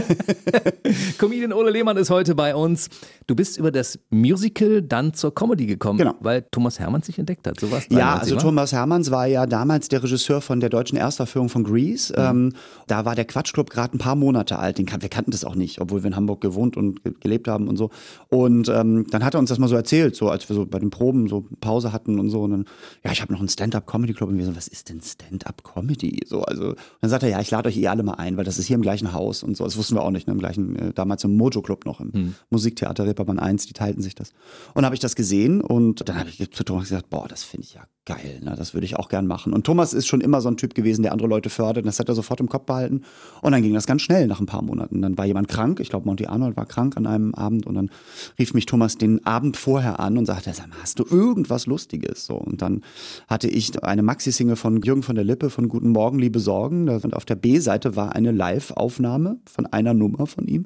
Comedian 1.17 1.51
Ole 1.51 1.69
Lehmann 1.71 1.97
ist 1.97 2.09
heute 2.09 2.33
bei 2.33 2.55
uns. 2.55 2.87
Du 3.27 3.35
bist 3.35 3.57
über 3.57 3.71
das 3.71 3.99
Musical 4.09 4.81
dann 4.81 5.13
zur 5.13 5.35
Comedy 5.35 5.65
gekommen, 5.65 5.99
Genau. 5.99 6.15
weil 6.21 6.43
Thomas 6.49 6.79
Hermann 6.79 7.01
sich 7.01 7.19
entdeckt 7.19 7.45
hat. 7.45 7.59
So 7.59 7.67
Ja, 7.89 8.15
also 8.17 8.37
Thomas 8.37 8.71
Hermanns 8.71 9.11
war 9.11 9.27
ja 9.27 9.45
damals 9.45 9.89
der 9.89 10.01
Regisseur 10.01 10.39
von 10.39 10.61
der 10.61 10.69
deutschen 10.69 10.97
Erstaufführung 10.97 11.49
von 11.49 11.65
Grease. 11.65 12.13
Ähm, 12.15 12.53
da 12.87 13.03
war 13.03 13.15
der 13.15 13.25
Quatschclub 13.25 13.69
gerade 13.69 13.97
ein 13.97 13.99
paar 13.99 14.15
Monate 14.15 14.57
alt. 14.59 14.77
Den 14.77 14.85
kan 14.85 15.01
wir 15.01 15.09
kannten 15.09 15.31
das 15.31 15.43
auch 15.43 15.55
nicht, 15.55 15.81
obwohl 15.81 16.03
wir 16.03 16.07
in 16.07 16.15
Hamburg 16.15 16.39
gewohnt 16.39 16.77
und 16.77 17.03
ge 17.03 17.13
gelebt 17.19 17.49
haben 17.49 17.67
und 17.67 17.75
so. 17.75 17.89
Und 18.29 18.69
ähm, 18.69 19.05
dann 19.11 19.25
hat 19.25 19.33
er 19.35 19.39
uns 19.39 19.49
das 19.49 19.59
mal 19.59 19.67
so 19.67 19.75
erzählt, 19.75 20.15
so 20.15 20.29
als 20.29 20.47
wir 20.47 20.55
so 20.55 20.65
bei 20.65 20.79
den 20.79 20.89
Proben 20.89 21.27
so 21.27 21.45
Pause 21.59 21.91
hatten 21.91 22.17
und 22.17 22.29
so. 22.29 22.43
Und 22.43 22.51
dann, 22.51 22.65
ja, 23.03 23.11
ich 23.11 23.21
habe 23.21 23.33
noch 23.33 23.39
einen 23.39 23.49
Stand-up-Comedy-Club. 23.49 24.29
Und 24.29 24.37
wir 24.37 24.45
so, 24.45 24.55
was 24.55 24.69
ist 24.69 24.87
denn 24.87 25.01
Stand-up-Comedy? 25.01 26.21
So, 26.27 26.43
also, 26.43 26.75
dann 27.01 27.09
sagt 27.09 27.23
er, 27.23 27.29
ja, 27.29 27.41
ich 27.41 27.49
lade 27.57 27.69
euch 27.69 27.77
eh 27.77 27.87
alle 27.87 28.03
mal 28.03 28.13
ein, 28.13 28.37
weil 28.37 28.45
das 28.45 28.59
ist 28.59 28.67
hier 28.67 28.75
im 28.75 28.81
gleichen 28.81 29.13
Haus 29.13 29.43
und 29.43 29.57
so. 29.57 29.63
Das 29.63 29.77
wussten 29.77 29.95
wir 29.95 30.03
auch 30.03 30.11
nicht, 30.11 30.27
ne? 30.27 30.33
im 30.33 30.39
gleichen, 30.39 30.75
äh, 30.75 30.93
damals 30.93 31.23
im 31.23 31.35
Mojo-Club 31.35 31.85
noch, 31.85 31.99
im 31.99 32.35
Musiktheater 32.49 33.05
Reeperbahn 33.05 33.39
1, 33.39 33.65
die 33.65 33.73
teilten 33.73 34.01
sich 34.01 34.15
das. 34.15 34.31
Und 34.73 34.85
habe 34.85 34.95
ich 34.95 35.01
das 35.01 35.15
gesehen 35.15 35.61
und 35.61 36.07
dann 36.07 36.19
habe 36.19 36.29
ich 36.29 36.51
zu 36.51 36.63
Thomas 36.63 36.89
gesagt, 36.89 37.09
boah, 37.09 37.27
das 37.27 37.43
finde 37.43 37.65
ich 37.65 37.73
ja 37.73 37.81
geil, 38.07 38.39
ne? 38.41 38.55
das 38.57 38.73
würde 38.73 38.85
ich 38.85 38.95
auch 38.95 39.09
gern 39.09 39.27
machen. 39.27 39.53
Und 39.53 39.65
Thomas 39.65 39.93
ist 39.93 40.07
schon 40.07 40.21
immer 40.21 40.41
so 40.41 40.49
ein 40.49 40.57
Typ 40.57 40.73
gewesen, 40.73 41.03
der 41.03 41.11
andere 41.11 41.27
Leute 41.27 41.49
fördert. 41.49 41.83
Und 41.83 41.87
das 41.87 41.99
hat 41.99 42.07
er 42.07 42.15
sofort 42.15 42.39
im 42.39 42.47
Kopf 42.47 42.65
behalten. 42.65 43.01
Und 43.41 43.51
dann 43.51 43.61
ging 43.61 43.73
das 43.73 43.85
ganz 43.85 44.01
schnell 44.01 44.27
nach 44.27 44.39
ein 44.39 44.45
paar 44.45 44.61
Monaten. 44.61 45.01
Dann 45.01 45.17
war 45.17 45.25
jemand 45.25 45.49
krank, 45.49 45.79
ich 45.81 45.89
glaube 45.89 46.05
Monty 46.05 46.25
Arnold 46.25 46.55
war 46.55 46.65
krank 46.65 46.95
an 46.95 47.05
einem 47.05 47.35
Abend 47.35 47.67
und 47.67 47.75
dann 47.75 47.91
rief 48.39 48.53
mich 48.53 48.65
Thomas 48.65 48.97
den 48.97 49.25
Abend 49.25 49.57
vorher 49.57 49.99
an 49.99 50.17
und 50.17 50.25
sagte, 50.25 50.53
sag 50.53 50.69
mal, 50.69 50.77
hast 50.81 50.99
du 50.99 51.05
irgendwas 51.09 51.65
Lustiges? 51.65 52.25
So, 52.25 52.35
und 52.35 52.61
dann 52.61 52.81
hatte 53.27 53.49
ich 53.49 53.83
eine 53.83 54.03
Maxi-Single 54.03 54.55
von 54.55 54.81
Jürgen 54.81 55.03
von 55.03 55.15
der 55.15 55.25
Lippe 55.25 55.49
von 55.49 55.67
Guten 55.67 55.89
Morgen, 55.89 56.17
liebe 56.17 56.39
Sorgen. 56.39 56.87
Und 56.87 57.13
auf 57.13 57.25
der 57.25 57.35
B-Seite 57.47 57.95
war 57.95 58.13
eine 58.13 58.31
Live-Aufnahme 58.31 59.37
von 59.45 59.65
einer 59.67 59.93
Nummer 59.93 60.27
von 60.27 60.47
ihm. 60.47 60.65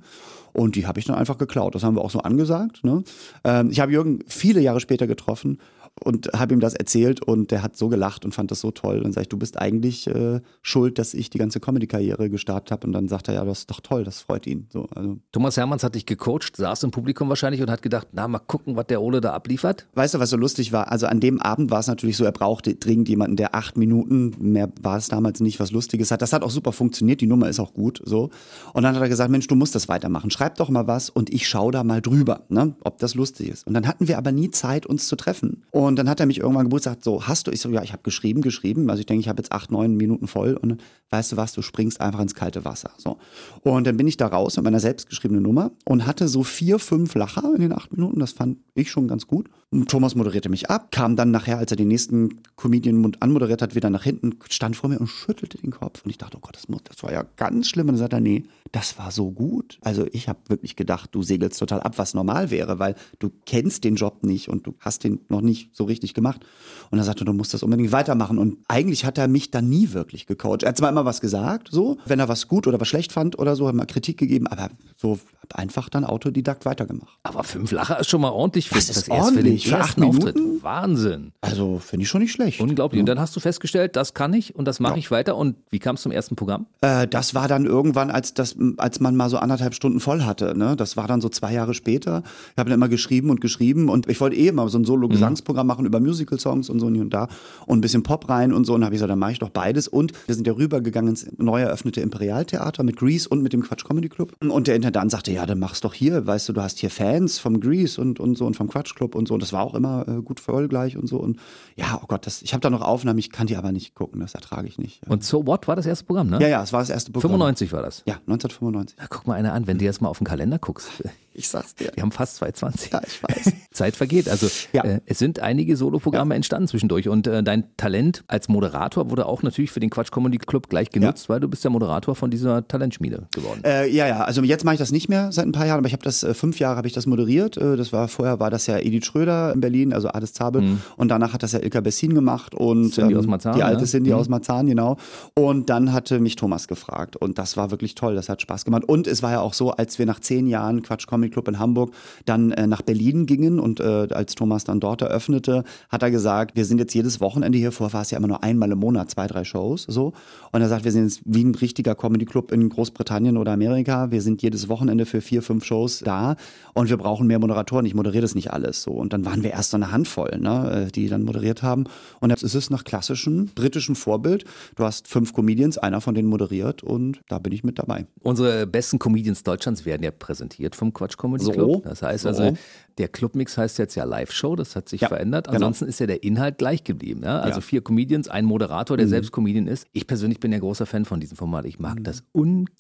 Und 0.54 0.76
die 0.76 0.86
habe 0.86 1.00
ich 1.00 1.06
dann 1.06 1.16
einfach 1.16 1.38
geklaut. 1.38 1.76
Das 1.76 1.84
haben 1.84 1.96
wir 1.96 2.04
auch 2.04 2.10
so 2.10 2.20
angesagt. 2.20 2.84
Ne? 2.84 3.04
Ähm, 3.44 3.70
ich 3.72 3.80
habe 3.80 3.92
Jürgen 3.92 4.20
viele 4.28 4.60
Jahre 4.62 4.80
später 4.80 5.08
getroffen 5.08 5.60
und 6.04 6.30
habe 6.34 6.54
ihm 6.54 6.60
das 6.60 6.74
erzählt 6.74 7.22
und 7.22 7.52
der 7.52 7.62
hat 7.62 7.76
so 7.76 7.90
gelacht 7.90 8.26
und 8.26 8.34
fand 8.34 8.50
das 8.52 8.62
so 8.62 8.72
toll. 8.72 8.98
Und 8.98 9.04
dann 9.04 9.12
sage 9.12 9.24
ich, 9.24 9.30
du 9.30 9.38
bist 9.38 9.60
eigentlich 9.60 10.08
äh, 10.08 10.42
schuld, 10.62 10.98
dass 10.98 11.14
ich 11.14 11.30
die 11.30 11.38
ganze 11.38 11.60
Comedy-Karriere 11.60 12.30
gestartet 12.30 12.72
habe. 12.72 12.88
Und 12.88 12.94
dann 12.94 13.08
sagt 13.08 13.28
er, 13.28 13.36
ja, 13.36 13.46
das 13.46 13.60
ist 13.60 13.72
doch 13.72 13.82
toll, 13.82 14.04
das 14.04 14.22
freut 14.22 14.48
ihn. 14.48 14.68
So, 14.72 14.88
also, 14.96 15.20
Thomas 15.32 15.58
Hermanns 15.58 15.84
hat 15.84 15.96
dich 15.96 16.06
gecoacht, 16.06 16.56
saß 16.56 16.84
im 16.84 16.92
Publikum 16.92 17.30
wahrscheinlich 17.30 17.62
und 17.62 17.70
hat 17.70 17.82
gedacht, 17.82 18.08
na, 18.14 18.28
mal 18.28 18.40
gucken, 18.40 18.76
was 18.76 18.88
der 18.88 19.02
Ole 19.02 19.22
da 19.22 19.34
abliefert. 19.34 19.88
Weißt 19.94 20.16
du, 20.16 20.20
was 20.20 20.32
so 20.32 20.38
lustig 20.38 20.72
war? 20.72 20.92
Also 20.92 21.06
an 21.06 21.20
dem 21.20 21.40
Abend 21.40 21.70
war 21.70 21.80
es 21.80 21.88
natürlich 21.88 22.18
so, 22.18 22.24
er 22.24 22.32
brauchte 22.32 22.74
dringend 22.76 23.10
jemanden, 23.10 23.36
der 23.36 23.54
acht 23.54 23.78
Minuten, 23.78 24.34
mehr 24.40 24.72
war 24.82 24.98
es 24.98 25.08
damals 25.08 25.40
nicht, 25.40 25.60
was 25.60 25.72
Lustiges 25.72 26.10
hat. 26.10 26.22
Das 26.22 26.34
hat 26.34 26.42
auch 26.42 26.52
super 26.52 26.72
funktioniert, 26.72 27.22
die 27.22 27.28
Nummer 27.28 27.50
ist 27.50 27.60
auch 27.60 27.74
gut, 27.74 28.02
so. 28.04 28.32
Und 28.74 28.84
dann 28.84 28.96
hat 28.96 29.02
er 29.02 29.10
gesagt, 29.10 29.30
Mensch, 29.30 29.48
du 29.48 29.56
musst 29.56 29.76
das 29.76 29.88
weitermachen. 29.88 30.32
Schreib 30.32 30.56
doch 30.56 30.70
mal 30.70 30.88
was 30.88 31.10
und 31.10 31.32
ich 31.32 31.48
schaue 31.48 31.72
da 31.72 31.84
mal 31.84 32.02
drüber, 32.02 32.42
ne, 32.50 32.76
ob 32.84 32.98
das 33.00 33.14
lustig 33.14 33.50
ist. 33.50 33.68
Und 33.68 33.74
dann 33.74 33.88
hatten 33.88 34.08
wir 34.08 34.18
aber 34.18 34.32
nie 34.32 34.50
Zeit, 34.50 34.86
uns 34.86 35.08
zu 35.08 35.16
treffen. 35.16 35.64
Und 35.72 35.81
dann 35.90 36.10
hat 36.10 36.20
er 36.20 36.26
mich 36.26 36.40
irgendwann 36.40 36.66
gebucht, 36.66 36.84
sagt 36.84 37.04
so, 37.04 37.28
hast 37.28 37.48
du? 37.48 37.52
Ich 37.52 37.62
so, 37.62 37.70
ja, 37.70 37.82
ich 37.84 37.94
habe 37.94 38.04
geschrieben, 38.04 38.42
geschrieben. 38.42 38.90
Also 38.90 39.00
ich 39.00 39.06
denke, 39.06 39.22
ich 39.22 39.30
habe 39.30 39.42
jetzt 39.42 39.52
acht, 39.52 39.72
neun 39.72 39.96
Minuten 39.96 40.28
voll. 40.28 40.56
Und 40.56 40.82
weißt 41.10 41.32
du 41.32 41.38
was, 41.38 41.54
du 41.54 41.62
springst 41.62 42.02
einfach 42.02 42.20
ins 42.20 42.36
kalte 42.36 42.66
Wasser. 42.66 42.92
So. 42.98 43.18
Und 43.62 43.88
dann 43.88 43.98
bin 43.98 44.08
ich 44.08 44.18
da 44.18 44.28
raus 44.28 44.56
mit 44.58 44.66
meiner 44.66 44.80
selbstgeschriebenen 44.80 45.44
Nummer 45.44 45.72
und 45.86 46.06
hatte 46.06 46.28
so 46.28 46.44
vier, 46.44 46.80
fünf 46.80 47.16
Lacher 47.16 47.54
in 47.56 47.62
den 47.62 47.74
acht 47.74 47.92
Minuten. 47.92 48.20
Das 48.20 48.32
fand 48.32 48.58
ich 48.74 48.92
schon 48.92 49.08
ganz 49.08 49.28
gut. 49.28 49.50
Und 49.74 49.90
Thomas 49.90 50.16
moderierte 50.16 50.50
mich 50.50 50.70
ab, 50.70 50.92
kam 50.92 51.16
dann 51.16 51.32
nachher, 51.32 51.58
als 51.58 51.72
er 51.72 51.78
den 51.78 51.88
nächsten 51.88 52.42
Comedian 52.58 53.16
anmoderiert 53.22 53.62
hat, 53.62 53.74
wieder 53.74 53.90
nach 53.90 54.04
hinten, 54.04 54.36
stand 54.50 54.76
vor 54.76 54.90
mir 54.90 55.00
und 55.00 55.08
schüttelte 55.08 55.58
den 55.58 55.72
Kopf. 55.72 56.04
Und 56.04 56.12
ich 56.12 56.18
dachte, 56.18 56.38
oh 56.38 56.42
Gott, 56.42 56.58
das, 56.58 56.68
muss, 56.68 56.84
das 56.84 57.02
war 57.04 57.14
ja 57.14 57.24
ganz 57.38 57.70
schlimm. 57.70 57.88
Und 57.88 57.94
dann 57.94 58.00
sagt 58.00 58.14
er, 58.14 58.20
nee, 58.20 58.44
das 58.74 58.98
war 58.98 59.12
so 59.12 59.32
gut. 59.32 59.80
Also 59.82 60.06
ich 60.12 60.28
habe 60.28 60.40
wirklich 60.48 60.76
gedacht, 60.76 61.10
du 61.14 61.24
segelst 61.24 61.60
total 61.60 61.82
ab, 61.82 61.98
was 61.98 62.14
normal 62.14 62.52
wäre, 62.52 62.80
weil 62.80 62.96
du 63.20 63.32
kennst 63.46 63.86
den 63.86 63.96
Job 63.96 64.24
nicht 64.24 64.50
und 64.50 64.68
du 64.68 64.76
hast 64.80 65.06
den 65.06 65.22
noch 65.30 65.42
nicht 65.42 65.71
so 65.72 65.86
richtig 65.86 66.14
gemacht. 66.14 66.42
Und 66.90 66.98
er 66.98 67.04
sagte, 67.04 67.26
du 67.26 67.34
musst 67.34 67.54
das 67.54 67.64
unbedingt 67.64 67.92
weitermachen. 67.92 68.38
Und 68.38 68.58
eigentlich 68.68 69.06
hat 69.06 69.18
er 69.18 69.28
mich 69.28 69.52
da 69.52 69.62
nie 69.62 69.94
wirklich 69.94 70.28
gecoacht. 70.28 70.64
Er 70.64 70.70
hat 70.70 70.78
zwar 70.78 70.90
immer 70.90 71.06
was 71.06 71.22
gesagt, 71.22 71.70
so, 71.72 71.98
wenn 72.06 72.20
er 72.20 72.28
was 72.28 72.48
gut 72.48 72.68
oder 72.68 72.80
was 72.80 72.88
schlecht 72.88 73.12
fand 73.12 73.40
oder 73.40 73.56
so, 73.56 73.68
hat 73.68 73.76
mal 73.76 73.86
Kritik 73.86 74.18
gegeben, 74.18 74.48
aber 74.48 74.70
so 74.98 75.20
einfach 75.56 75.90
dann 75.90 76.06
Autodidakt 76.06 76.66
weitergemacht. 76.66 77.18
Aber 77.24 77.44
fünf 77.44 77.72
Lacher 77.72 78.00
ist 78.00 78.10
schon 78.10 78.22
mal 78.22 78.30
ordentlich 78.30 78.70
für 78.70 78.76
Das 78.76 78.90
ist 78.90 79.08
erst 79.08 79.08
für 79.08 79.12
den 79.12 79.22
ordentlich. 79.24 79.68
Für 79.68 79.76
acht 79.76 79.98
ersten 79.98 80.04
Auftritt. 80.04 80.38
Wahnsinn. 80.62 81.32
Also 81.42 81.80
finde 81.80 82.04
ich 82.04 82.10
schon 82.10 82.22
nicht 82.22 82.32
schlecht. 82.32 82.60
Unglaublich. 82.60 83.00
Und 83.00 83.06
dann 83.08 83.20
hast 83.20 83.36
du 83.36 83.40
festgestellt, 83.40 83.96
das 83.96 84.14
kann 84.14 84.34
ich 84.34 84.56
und 84.56 84.66
das 84.66 84.80
mache 84.80 85.00
ich 85.00 85.12
weiter. 85.12 85.36
Und 85.36 85.56
wie 85.70 85.80
kam 85.80 85.96
es 85.96 86.02
zum 86.02 86.12
ersten 86.12 86.36
Programm? 86.36 86.68
Äh, 86.82 87.08
das 87.08 87.34
war 87.36 87.48
dann 87.48 87.66
irgendwann, 87.66 88.12
als, 88.12 88.34
das, 88.34 88.56
als 88.78 89.00
man 89.00 89.16
mal 89.16 89.30
so 89.30 89.38
anderthalb 89.38 89.74
Stunden 89.74 90.00
voll 90.00 90.24
hatte. 90.24 90.58
Ne? 90.58 90.76
Das 90.76 90.98
war 90.98 91.08
dann 91.08 91.22
so 91.22 91.30
zwei 91.30 91.54
Jahre 91.54 91.74
später. 91.74 92.24
Ich 92.52 92.58
habe 92.58 92.70
dann 92.70 92.80
immer 92.80 92.90
geschrieben 92.90 93.30
und 93.30 93.42
geschrieben 93.42 93.90
und 93.90 94.08
ich 94.08 94.20
wollte 94.22 94.36
eh 94.36 94.52
mal 94.52 94.68
so 94.70 94.78
ein 94.78 94.86
Solo-Gesangsprogramm 94.86 95.61
machen 95.64 95.86
über 95.86 96.00
Musical-Songs 96.00 96.70
und 96.70 96.80
so 96.80 96.88
und 96.88 96.94
hier 96.96 97.04
und 97.04 97.14
da 97.14 97.28
und 97.66 97.80
ein 97.80 97.82
bisschen 97.82 98.04
Pop 98.04 98.30
rein 98.30 98.54
und 98.54 98.66
so. 98.66 98.74
Und 98.74 98.84
habe 98.84 98.94
ich 98.94 98.98
gesagt, 98.98 99.12
dann 99.12 99.20
mache 99.20 99.34
ich 99.34 99.40
doch 99.40 99.50
beides. 99.50 99.88
Und 99.88 100.14
wir 100.28 100.36
sind 100.36 100.48
ja 100.48 100.54
rübergegangen 100.54 101.12
ins 101.12 101.28
neu 101.38 101.62
eröffnete 101.62 102.02
Imperialtheater 102.02 102.84
mit 102.84 102.98
Grease 102.98 103.28
und 103.30 103.42
mit 103.42 103.54
dem 103.54 103.62
Quatsch 103.62 103.86
Comedy 103.86 104.10
Club. 104.10 104.34
Und 104.40 104.68
der 104.68 104.76
Intendant 104.76 105.12
sagte, 105.12 105.32
ja, 105.32 105.46
dann 105.46 105.60
mach's 105.60 105.82
doch 105.82 105.94
hier. 105.94 106.26
Weißt 106.28 106.50
du, 106.50 106.54
du 106.54 106.62
hast 106.62 106.80
hier 106.80 106.90
Fans 106.90 107.40
vom 107.40 107.60
Grease 107.60 108.00
und, 108.02 108.20
und 108.20 108.38
so 108.38 108.46
und 108.46 108.56
vom 108.56 108.68
Quatsch 108.68 108.96
Club 108.96 109.16
und 109.16 109.28
so. 109.28 109.34
Und 109.34 109.42
das 109.44 109.54
war 109.54 109.64
auch 109.64 109.76
immer 109.76 110.08
äh, 110.08 110.22
gut 110.22 110.40
voll 110.40 110.68
gleich 110.68 110.98
und 110.98 111.08
so. 111.08 111.18
Und 111.18 111.40
ja, 111.76 112.00
oh 112.02 112.06
Gott, 112.08 112.26
das, 112.26 112.42
ich 112.42 112.54
habe 112.54 112.62
da 112.62 112.70
noch 112.70 112.82
Aufnahmen, 112.82 113.20
ich 113.20 113.32
kann 113.32 113.48
die 113.48 113.56
aber 113.56 113.72
nicht 113.72 113.96
gucken. 113.96 114.20
Das 114.22 114.36
ertrage 114.36 114.68
ich 114.68 114.78
nicht. 114.78 115.02
Und 115.08 115.24
So 115.24 115.46
What 115.48 115.68
war 115.68 115.76
das 115.76 115.86
erste 115.86 116.06
Programm, 116.06 116.30
ne? 116.30 116.40
ja, 116.42 116.48
ja, 116.48 116.64
es 116.64 116.74
war 116.74 116.80
das 116.82 116.90
erste 116.90 117.12
Programm. 117.12 117.32
95 117.32 117.72
war 117.74 117.82
das. 117.82 118.04
Ja, 118.06 118.16
1995. 118.28 118.98
Na, 119.00 119.06
guck 119.10 119.28
mal 119.28 119.36
einer 119.36 119.54
an, 119.54 119.68
wenn 119.68 119.78
du 119.78 119.86
jetzt 119.86 120.02
mal 120.02 120.10
auf 120.10 120.18
den 120.18 120.28
Kalender 120.28 120.60
guckst. 120.60 120.90
Ich 121.34 121.48
sag's 121.48 121.76
dir. 121.76 121.92
Wir 121.96 122.04
haben 122.04 122.12
fast 122.12 122.36
220. 122.38 122.92
Ja, 122.92 123.02
ich 123.06 123.24
weiß. 123.24 123.54
Zeit 123.72 123.96
vergeht. 123.96 124.28
Also 124.28 124.48
Ja. 124.74 124.84
äh, 124.84 125.00
es 125.06 125.18
sind 125.20 125.40
einige 125.40 125.78
Soloprogramme 125.78 126.36
entstanden 126.36 126.68
zwischendurch 126.68 127.08
und 127.08 127.26
äh, 127.28 127.42
dein 127.42 127.64
Talent 127.78 128.24
als 128.28 128.50
Moderator 128.50 129.10
wurde 129.10 129.26
auch 129.26 129.42
natürlich 129.44 129.72
für 129.72 129.80
den 129.80 129.90
Quatsch 129.90 130.12
Comedy 130.12 130.38
Club 130.40 130.68
gleich 130.70 130.90
genutzt, 130.90 131.30
weil 131.30 131.40
du 131.40 131.48
bist 131.48 131.64
der 131.64 131.72
Moderator 131.72 132.16
von 132.16 132.30
dieser 132.32 132.68
Talentschmiede 132.68 133.28
geworden. 133.34 133.62
Äh, 133.64 133.88
ja, 133.90 134.08
ja, 134.08 134.24
also 134.24 134.42
jetzt 134.44 134.66
mache 134.66 134.76
ich 134.76 134.80
das 134.80 134.92
nicht 134.92 135.08
mehr 135.08 135.32
seit 135.32 135.46
ein 135.46 135.54
paar 135.54 135.66
Jahren, 135.66 135.78
aber 135.80 135.88
ich 135.88 135.94
habe 135.94 136.04
das, 136.04 136.24
äh, 136.24 136.34
fünf 136.34 136.60
Jahre 136.60 136.76
habe 136.76 136.88
ich 136.88 136.94
das 136.94 137.06
moderiert. 137.06 137.56
Äh, 137.58 137.78
das 137.78 137.94
war, 137.94 138.08
vorher 138.10 138.40
war 138.42 138.50
das 138.50 138.68
ja 138.68 138.78
Edith 138.78 139.06
Schröder 139.06 139.54
in 139.54 139.62
Berlin, 139.62 139.94
also 139.94 140.10
Ades 140.10 140.34
Zabel. 140.34 140.80
Und 140.98 141.08
danach 141.08 141.32
hat 141.34 141.44
das 141.44 141.54
ja 141.54 141.60
Ilka 141.60 141.80
Bessin 141.82 142.14
gemacht 142.14 142.54
und 142.56 142.78
Mhm. 142.82 142.84
ähm, 142.86 142.92
Cindy 142.92 143.16
aus 143.16 143.28
Marzahn, 143.28 143.56
die 143.56 143.64
alte 143.64 143.82
ne? 143.84 143.88
Cindy 143.88 144.10
Mhm. 144.12 144.16
aus 144.18 144.28
Marzahn, 144.30 144.68
genau. 144.68 144.98
Und 145.34 145.70
dann 145.70 145.94
hatte 145.94 146.20
mich 146.20 146.36
Thomas 146.36 146.68
gefragt 146.68 147.16
und 147.16 147.38
das 147.38 147.56
war 147.58 147.72
wirklich 147.72 147.96
toll, 147.96 148.16
das 148.16 148.28
hat 148.28 148.42
Spaß 148.42 148.66
gemacht. 148.66 148.84
Und 148.86 149.08
es 149.08 149.24
war 149.24 149.32
ja 149.32 149.40
auch 149.40 149.54
so, 149.54 149.72
als 149.72 149.98
wir 149.98 150.06
nach 150.06 150.20
zehn 150.20 150.48
Jahren 150.48 150.82
Quatsch 150.82 151.08
Comedy 151.08 151.21
Club 151.30 151.48
in 151.48 151.60
Hamburg 151.60 151.94
dann 152.26 152.52
äh, 152.52 152.68
nach 152.68 152.82
Berlin 152.82 153.26
gingen 153.26 153.60
und 153.60 153.80
äh, 153.80 154.08
als 154.12 154.36
Thomas 154.36 154.64
dann 154.64 154.80
dort 154.80 155.02
eröffnete, 155.02 155.64
hat 155.90 156.04
er 156.04 156.12
gesagt, 156.12 156.56
wir 156.56 156.66
sind 156.66 156.80
jetzt 156.80 156.94
jedes 156.94 157.22
Wochenende 157.22 157.58
hier, 157.58 157.72
vorher 157.72 157.94
war 157.94 158.02
es 158.02 158.12
ja 158.12 158.18
immer 158.18 158.28
nur 158.28 158.44
einmal 158.44 158.72
im 158.72 158.80
Monat, 158.80 159.10
zwei, 159.12 159.28
drei 159.28 159.44
Shows, 159.44 159.84
so. 159.84 160.14
Und 160.52 160.62
er 160.62 160.70
sagt, 160.70 160.84
wir 160.84 160.92
sind 160.92 161.04
jetzt 161.04 161.22
wie 161.26 161.44
ein 161.44 161.56
richtiger 161.56 161.96
Comedy 161.96 162.26
Club 162.26 162.52
in 162.52 162.70
Großbritannien 162.70 163.38
oder 163.38 163.52
Amerika, 163.52 164.12
wir 164.12 164.22
sind 164.22 164.42
jedes 164.42 164.70
Wochenende 164.70 165.06
für 165.06 165.22
vier, 165.22 165.42
fünf 165.42 165.66
Shows 165.66 166.00
da 166.00 166.36
und 166.74 166.90
wir 166.90 166.98
brauchen 166.98 167.28
mehr 167.28 167.40
Moderatoren, 167.40 167.86
ich 167.86 167.94
moderiere 167.94 168.22
das 168.22 168.36
nicht 168.36 168.52
alles, 168.52 168.84
so. 168.84 168.92
Und 168.92 169.14
dann 169.14 169.26
waren 169.26 169.44
wir 169.44 169.52
erst 169.52 169.72
so 169.72 169.78
eine 169.78 169.92
Handvoll, 169.92 170.38
ne, 170.40 170.88
äh, 170.88 170.92
die 170.92 171.08
dann 171.08 171.24
moderiert 171.24 171.64
haben. 171.64 171.86
Und 172.20 172.30
jetzt 172.30 172.44
ist 172.44 172.56
es 172.56 172.70
nach 172.70 172.84
klassischem 172.84 173.50
britischen 173.56 173.96
Vorbild, 173.96 174.46
du 174.76 174.84
hast 174.84 175.08
fünf 175.08 175.34
Comedians, 175.34 175.78
einer 175.78 176.02
von 176.02 176.16
denen 176.16 176.30
moderiert 176.30 176.84
und 176.84 177.22
da 177.28 177.40
bin 177.40 177.54
ich 177.54 177.64
mit 177.64 177.80
dabei. 177.80 178.06
Unsere 178.22 178.68
besten 178.68 179.00
Comedians 179.00 179.44
Deutschlands 179.44 179.86
werden 179.86 180.04
ja 180.04 180.12
präsentiert 180.12 180.76
vom 180.76 180.94
Quatsch 180.94 181.11
Comedy 181.18 181.44
So. 181.46 181.52
Club. 181.52 181.84
Das 181.84 182.02
heißt 182.02 182.24
So. 182.24 182.30
also, 182.30 182.54
der 182.98 183.08
Clubmix 183.08 183.58
heißt 183.58 183.80
jetzt 183.80 183.96
ja 183.96 184.04
Live-Show, 184.04 184.56
das 184.58 184.76
hat 184.76 184.90
sich 184.90 185.02
Ja, 185.02 185.08
verändert. 185.08 185.46
genau. 185.48 185.56
Ansonsten 185.58 185.86
ist 185.86 186.00
ja 186.00 186.08
der 186.08 186.24
Inhalt 186.24 186.58
gleich 186.58 186.84
geblieben. 186.84 187.22
Ja? 187.24 187.40
Also 187.40 187.52
Ja. 187.52 187.58
Mhm. 187.58 187.62
vier 187.62 187.82
Comedians, 187.84 188.28
ein 188.28 188.46
Moderator, 188.46 188.98
der 188.98 189.08
selbst 189.08 189.32
Comedian 189.32 189.68
ist. 189.68 189.88
Ich 189.94 190.08
persönlich 190.08 190.40
bin 190.40 190.52
ja 190.52 190.60
großer 190.60 190.86
Fan 190.86 191.06
von 191.06 191.20
diesem 191.20 191.38
Format. 191.38 191.66
Ich 191.66 191.80
mag 191.80 191.98
das 192.04 192.24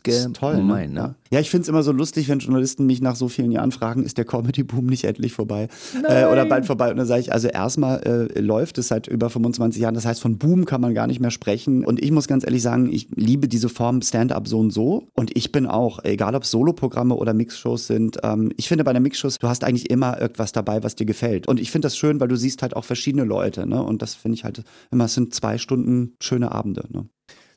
Ist 0.05 0.33
toll, 0.33 0.55
ungemein. 0.55 0.91
ne? 0.93 1.01
Ne? 1.01 1.15
Ja, 1.31 1.39
ich 1.39 1.50
finde 1.50 1.63
es 1.63 1.69
immer 1.69 1.81
so 1.81 1.91
lustig, 1.93 2.27
wenn 2.27 2.39
Journalisten 2.39 2.85
mich 2.85 3.01
nach 3.01 3.15
so 3.15 3.29
vielen 3.29 3.51
Jahren 3.51 3.71
fragen, 3.71 4.03
ist 4.03 4.17
der 4.17 4.25
Comedy-Boom 4.25 4.85
nicht 4.85 5.05
endlich 5.05 5.31
vorbei? 5.33 5.69
Äh, 6.07 6.25
oder 6.25 6.45
bald 6.45 6.65
vorbei? 6.65 6.91
Und 6.91 6.97
dann 6.97 7.05
sage 7.07 7.21
ich, 7.21 7.31
also 7.31 7.47
erstmal 7.47 8.01
äh, 8.35 8.39
läuft 8.39 8.77
es 8.77 8.89
seit 8.89 9.07
über 9.07 9.29
25 9.29 9.81
Jahren. 9.81 9.95
Das 9.95 10.05
heißt, 10.05 10.21
von 10.21 10.38
Boom 10.38 10.65
kann 10.65 10.81
man 10.81 10.93
gar 10.93 11.07
nicht 11.07 11.21
mehr 11.21 11.31
sprechen. 11.31 11.85
Und 11.85 12.03
ich 12.03 12.11
muss 12.11 12.27
ganz 12.27 12.43
ehrlich 12.43 12.61
sagen, 12.61 12.91
ich 12.91 13.07
liebe 13.15 13.47
diese 13.47 13.69
Form 13.69 14.01
Stand-up 14.01 14.47
so 14.47 14.59
und 14.59 14.71
so. 14.71 15.07
Und 15.13 15.35
ich 15.38 15.51
bin 15.53 15.65
auch, 15.67 16.03
egal 16.03 16.35
ob 16.35 16.43
es 16.43 16.51
Soloprogramme 16.51 17.15
oder 17.15 17.33
Mixshows 17.33 17.88
sind, 17.88 18.21
ähm, 18.24 18.51
ich 18.58 18.68
finde 18.68 18.84
bei 18.84 18.92
einer 18.92 19.00
Mixshows, 19.00 19.40
du 19.40 19.48
hast 19.48 19.63
eigentlich 19.63 19.90
immer 19.90 20.20
irgendwas 20.20 20.51
dabei, 20.51 20.84
was 20.84 20.96
dir 20.96 21.06
gefällt. 21.06 21.48
Und 21.48 21.60
ich 21.60 21.72
finde 21.72 21.88
das 21.88 21.98
schön, 21.98 22.20
weil 22.20 22.28
du 22.28 22.36
siehst 22.36 22.62
halt 22.62 22.75
auch 22.75 22.86
verschiedene 22.86 23.24
Leute. 23.24 23.68
Ne? 23.68 23.82
Und 23.82 24.01
das 24.01 24.16
finde 24.16 24.36
ich 24.36 24.44
halt 24.44 24.63
immer, 24.92 25.06
es 25.06 25.13
sind 25.13 25.34
zwei 25.34 25.58
Stunden 25.58 26.16
schöne 26.20 26.51
Abende. 26.51 26.86
Ne? 26.90 27.08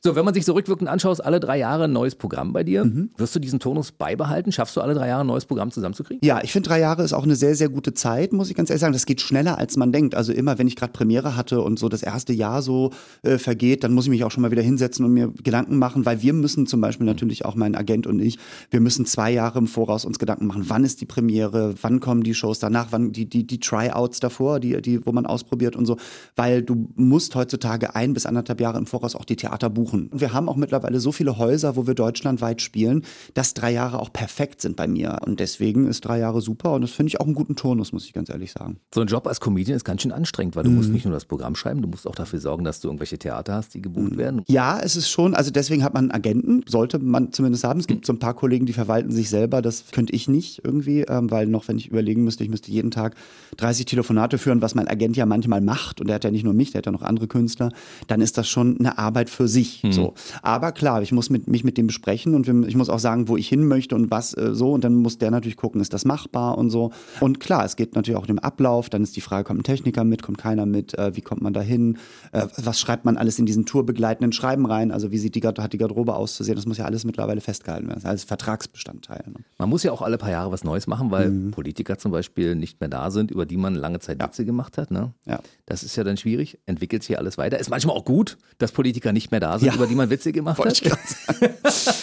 So, 0.05 0.15
wenn 0.15 0.23
man 0.23 0.35
sich 0.35 0.45
so 0.45 0.53
rückwirkend 0.53 0.87
anschaut, 0.87 1.19
alle 1.19 1.39
drei 1.39 1.57
Jahre 1.57 1.85
ein 1.85 1.91
neues 1.91 2.13
Programm 2.13 2.53
bei 2.53 2.63
dir. 2.63 2.85
Mhm. 2.85 3.09
Wirst 3.17 3.35
du 3.35 3.39
diesen 3.39 3.59
Tonus 3.59 3.91
beibehalten? 3.91 4.51
Schaffst 4.51 4.77
du 4.77 4.81
alle 4.81 4.93
drei 4.93 5.07
Jahre 5.07 5.21
ein 5.21 5.27
neues 5.27 5.47
Programm 5.47 5.71
zusammenzukriegen? 5.71 6.23
Ja, 6.23 6.43
ich 6.43 6.51
finde 6.51 6.69
drei 6.69 6.79
Jahre 6.79 7.01
ist 7.01 7.11
auch 7.11 7.23
eine 7.23 7.35
sehr, 7.35 7.55
sehr 7.55 7.69
gute 7.69 7.95
Zeit, 7.95 8.31
muss 8.31 8.51
ich 8.51 8.55
ganz 8.55 8.69
ehrlich 8.69 8.81
sagen. 8.81 8.93
Das 8.93 9.07
geht 9.07 9.19
schneller, 9.19 9.57
als 9.57 9.77
man 9.77 9.91
denkt. 9.91 10.13
Also 10.13 10.31
immer, 10.31 10.59
wenn 10.59 10.67
ich 10.67 10.75
gerade 10.75 10.93
Premiere 10.93 11.35
hatte 11.35 11.59
und 11.59 11.79
so 11.79 11.89
das 11.89 12.03
erste 12.03 12.33
Jahr 12.33 12.61
so 12.61 12.91
äh, 13.23 13.39
vergeht, 13.39 13.83
dann 13.83 13.93
muss 13.93 14.05
ich 14.05 14.11
mich 14.11 14.23
auch 14.23 14.29
schon 14.29 14.43
mal 14.43 14.51
wieder 14.51 14.61
hinsetzen 14.61 15.03
und 15.05 15.11
mir 15.11 15.33
Gedanken 15.41 15.79
machen, 15.79 16.05
weil 16.05 16.21
wir 16.21 16.33
müssen 16.33 16.67
zum 16.67 16.81
Beispiel 16.81 17.07
natürlich 17.07 17.43
auch 17.43 17.55
mein 17.55 17.73
Agent 17.73 18.05
und 18.05 18.19
ich, 18.19 18.37
wir 18.69 18.81
müssen 18.81 19.07
zwei 19.07 19.31
Jahre 19.31 19.57
im 19.57 19.65
Voraus 19.65 20.05
uns 20.05 20.19
Gedanken 20.19 20.45
machen, 20.45 20.65
wann 20.67 20.83
ist 20.83 21.01
die 21.01 21.07
Premiere, 21.07 21.73
wann 21.81 21.99
kommen 21.99 22.21
die 22.21 22.35
Shows 22.35 22.59
danach, 22.59 22.89
wann 22.91 23.11
die, 23.11 23.27
die, 23.27 23.47
die 23.47 23.59
Tryouts 23.59 24.19
davor, 24.19 24.59
die, 24.59 24.79
die, 24.83 25.03
wo 25.03 25.11
man 25.11 25.25
ausprobiert 25.25 25.75
und 25.75 25.87
so. 25.87 25.97
Weil 26.35 26.61
du 26.61 26.89
musst 26.93 27.33
heutzutage 27.33 27.95
ein 27.95 28.13
bis 28.13 28.27
anderthalb 28.27 28.61
Jahre 28.61 28.77
im 28.77 28.85
Voraus 28.85 29.15
auch 29.15 29.25
die 29.25 29.35
Theater 29.35 29.71
buchen. 29.71 29.94
Und 29.95 30.21
wir 30.21 30.33
haben 30.33 30.49
auch 30.49 30.55
mittlerweile 30.55 30.99
so 30.99 31.11
viele 31.11 31.37
Häuser, 31.37 31.75
wo 31.75 31.87
wir 31.87 31.93
deutschlandweit 31.93 32.61
spielen, 32.61 33.03
dass 33.33 33.53
drei 33.53 33.71
Jahre 33.71 33.99
auch 33.99 34.11
perfekt 34.13 34.61
sind 34.61 34.75
bei 34.75 34.87
mir. 34.87 35.17
Und 35.25 35.39
deswegen 35.39 35.87
ist 35.87 36.01
drei 36.05 36.19
Jahre 36.19 36.41
super 36.41 36.73
und 36.73 36.81
das 36.81 36.91
finde 36.91 37.07
ich 37.09 37.19
auch 37.19 37.25
einen 37.25 37.35
guten 37.35 37.55
Turnus, 37.55 37.93
muss 37.93 38.05
ich 38.05 38.13
ganz 38.13 38.29
ehrlich 38.29 38.51
sagen. 38.51 38.77
So 38.93 39.01
ein 39.01 39.07
Job 39.07 39.27
als 39.27 39.39
Comedian 39.39 39.75
ist 39.75 39.83
ganz 39.85 40.01
schön 40.01 40.11
anstrengend, 40.11 40.55
weil 40.55 40.63
du 40.63 40.69
Mhm. 40.69 40.75
musst 40.77 40.91
nicht 40.91 41.05
nur 41.05 41.13
das 41.13 41.25
Programm 41.25 41.55
schreiben, 41.55 41.81
du 41.81 41.87
musst 41.87 42.07
auch 42.07 42.15
dafür 42.15 42.39
sorgen, 42.39 42.63
dass 42.63 42.79
du 42.81 42.87
irgendwelche 42.89 43.17
Theater 43.17 43.53
hast, 43.53 43.73
die 43.73 43.81
gebucht 43.81 44.13
Mhm. 44.13 44.17
werden. 44.17 44.41
Ja, 44.47 44.79
es 44.79 44.95
ist 44.95 45.09
schon, 45.09 45.33
also 45.33 45.51
deswegen 45.51 45.83
hat 45.83 45.93
man 45.93 46.05
einen 46.05 46.11
Agenten, 46.11 46.63
sollte 46.67 46.99
man 46.99 47.31
zumindest 47.31 47.63
haben. 47.63 47.79
Es 47.79 47.87
gibt 47.87 48.05
so 48.05 48.13
ein 48.13 48.19
paar 48.19 48.33
Kollegen, 48.33 48.65
die 48.65 48.73
verwalten 48.73 49.11
sich 49.11 49.29
selber, 49.29 49.61
das 49.61 49.85
könnte 49.91 50.13
ich 50.13 50.27
nicht 50.27 50.61
irgendwie, 50.63 51.01
ähm, 51.01 51.31
weil 51.31 51.47
noch, 51.47 51.67
wenn 51.67 51.77
ich 51.77 51.87
überlegen 51.89 52.23
müsste, 52.23 52.43
ich 52.43 52.49
müsste 52.49 52.71
jeden 52.71 52.91
Tag 52.91 53.15
30 53.57 53.85
Telefonate 53.85 54.37
führen, 54.37 54.61
was 54.61 54.75
mein 54.75 54.87
Agent 54.87 55.15
ja 55.17 55.25
manchmal 55.25 55.61
macht 55.61 56.01
und 56.01 56.07
der 56.07 56.15
hat 56.15 56.23
ja 56.23 56.31
nicht 56.31 56.43
nur 56.43 56.53
mich, 56.53 56.71
der 56.71 56.79
hat 56.79 56.85
ja 56.85 56.91
noch 56.91 57.01
andere 57.01 57.27
Künstler, 57.27 57.71
dann 58.07 58.21
ist 58.21 58.37
das 58.37 58.47
schon 58.47 58.77
eine 58.79 58.97
Arbeit 58.97 59.29
für 59.29 59.47
sich. 59.47 59.81
So. 59.91 60.13
Aber 60.41 60.71
klar, 60.71 61.01
ich 61.01 61.11
muss 61.11 61.29
mit, 61.29 61.47
mich 61.47 61.63
mit 61.63 61.77
dem 61.77 61.87
besprechen 61.87 62.35
und 62.35 62.47
ich 62.67 62.75
muss 62.75 62.89
auch 62.89 62.99
sagen, 62.99 63.27
wo 63.27 63.37
ich 63.37 63.47
hin 63.47 63.67
möchte 63.67 63.95
und 63.95 64.11
was 64.11 64.33
äh, 64.35 64.53
so 64.53 64.71
und 64.71 64.83
dann 64.83 64.95
muss 64.95 65.17
der 65.17 65.31
natürlich 65.31 65.57
gucken, 65.57 65.81
ist 65.81 65.93
das 65.93 66.05
machbar 66.05 66.57
und 66.57 66.69
so. 66.69 66.91
Und 67.19 67.39
klar, 67.39 67.65
es 67.65 67.75
geht 67.75 67.95
natürlich 67.95 68.17
auch 68.17 68.21
um 68.23 68.27
den 68.27 68.39
Ablauf, 68.39 68.89
dann 68.89 69.03
ist 69.03 69.15
die 69.15 69.21
Frage, 69.21 69.43
kommt 69.43 69.59
ein 69.59 69.63
Techniker 69.63 70.03
mit, 70.03 70.23
kommt 70.23 70.37
keiner 70.37 70.65
mit, 70.65 70.97
äh, 70.97 71.15
wie 71.15 71.21
kommt 71.21 71.41
man 71.41 71.53
da 71.53 71.61
hin, 71.61 71.97
äh, 72.31 72.47
was 72.57 72.79
schreibt 72.79 73.05
man 73.05 73.17
alles 73.17 73.37
in 73.39 73.45
diesen 73.45 73.65
tourbegleitenden 73.65 74.31
Schreiben 74.31 74.65
rein, 74.65 74.91
also 74.91 75.11
wie 75.11 75.17
sieht 75.17 75.35
die, 75.35 75.41
hat 75.41 75.73
die 75.73 75.77
Garderobe 75.77 76.15
auszusehen, 76.15 76.55
das 76.55 76.65
muss 76.65 76.77
ja 76.77 76.85
alles 76.85 77.05
mittlerweile 77.05 77.41
festgehalten 77.41 77.87
werden, 77.87 77.95
das 77.95 78.03
ist 78.03 78.09
alles 78.09 78.23
Vertragsbestandteil. 78.23 79.23
Ne? 79.27 79.39
Man 79.57 79.69
muss 79.69 79.83
ja 79.83 79.91
auch 79.91 80.01
alle 80.01 80.17
paar 80.17 80.31
Jahre 80.31 80.51
was 80.51 80.63
Neues 80.63 80.87
machen, 80.87 81.11
weil 81.11 81.29
Mhm. 81.29 81.51
Politiker 81.51 81.97
zum 81.97 82.11
Beispiel 82.11 82.55
nicht 82.55 82.79
mehr 82.79 82.89
da 82.89 83.11
sind, 83.11 83.31
über 83.31 83.45
die 83.45 83.57
man 83.57 83.75
lange 83.75 83.99
Zeit 83.99 84.21
Witze 84.21 84.45
gemacht 84.45 84.77
hat. 84.77 84.91
Ne? 84.91 85.13
Ja. 85.25 85.39
Das 85.65 85.83
ist 85.83 85.95
ja 85.95 86.03
dann 86.03 86.17
schwierig. 86.17 86.59
Entwickelt 86.65 87.03
sich 87.03 87.17
alles 87.17 87.37
weiter. 87.37 87.59
Ist 87.59 87.69
manchmal 87.69 87.95
auch 87.95 88.05
gut, 88.05 88.37
dass 88.57 88.71
Politiker 88.71 89.11
nicht 89.11 89.31
mehr 89.31 89.39
da 89.39 89.59
sind, 89.59 89.67
Ja. 89.73 89.74
Über 89.75 89.87
die 89.87 89.95
man 89.95 90.09
Witze 90.09 90.31
gemacht 90.31 90.59
hat. 90.63 90.81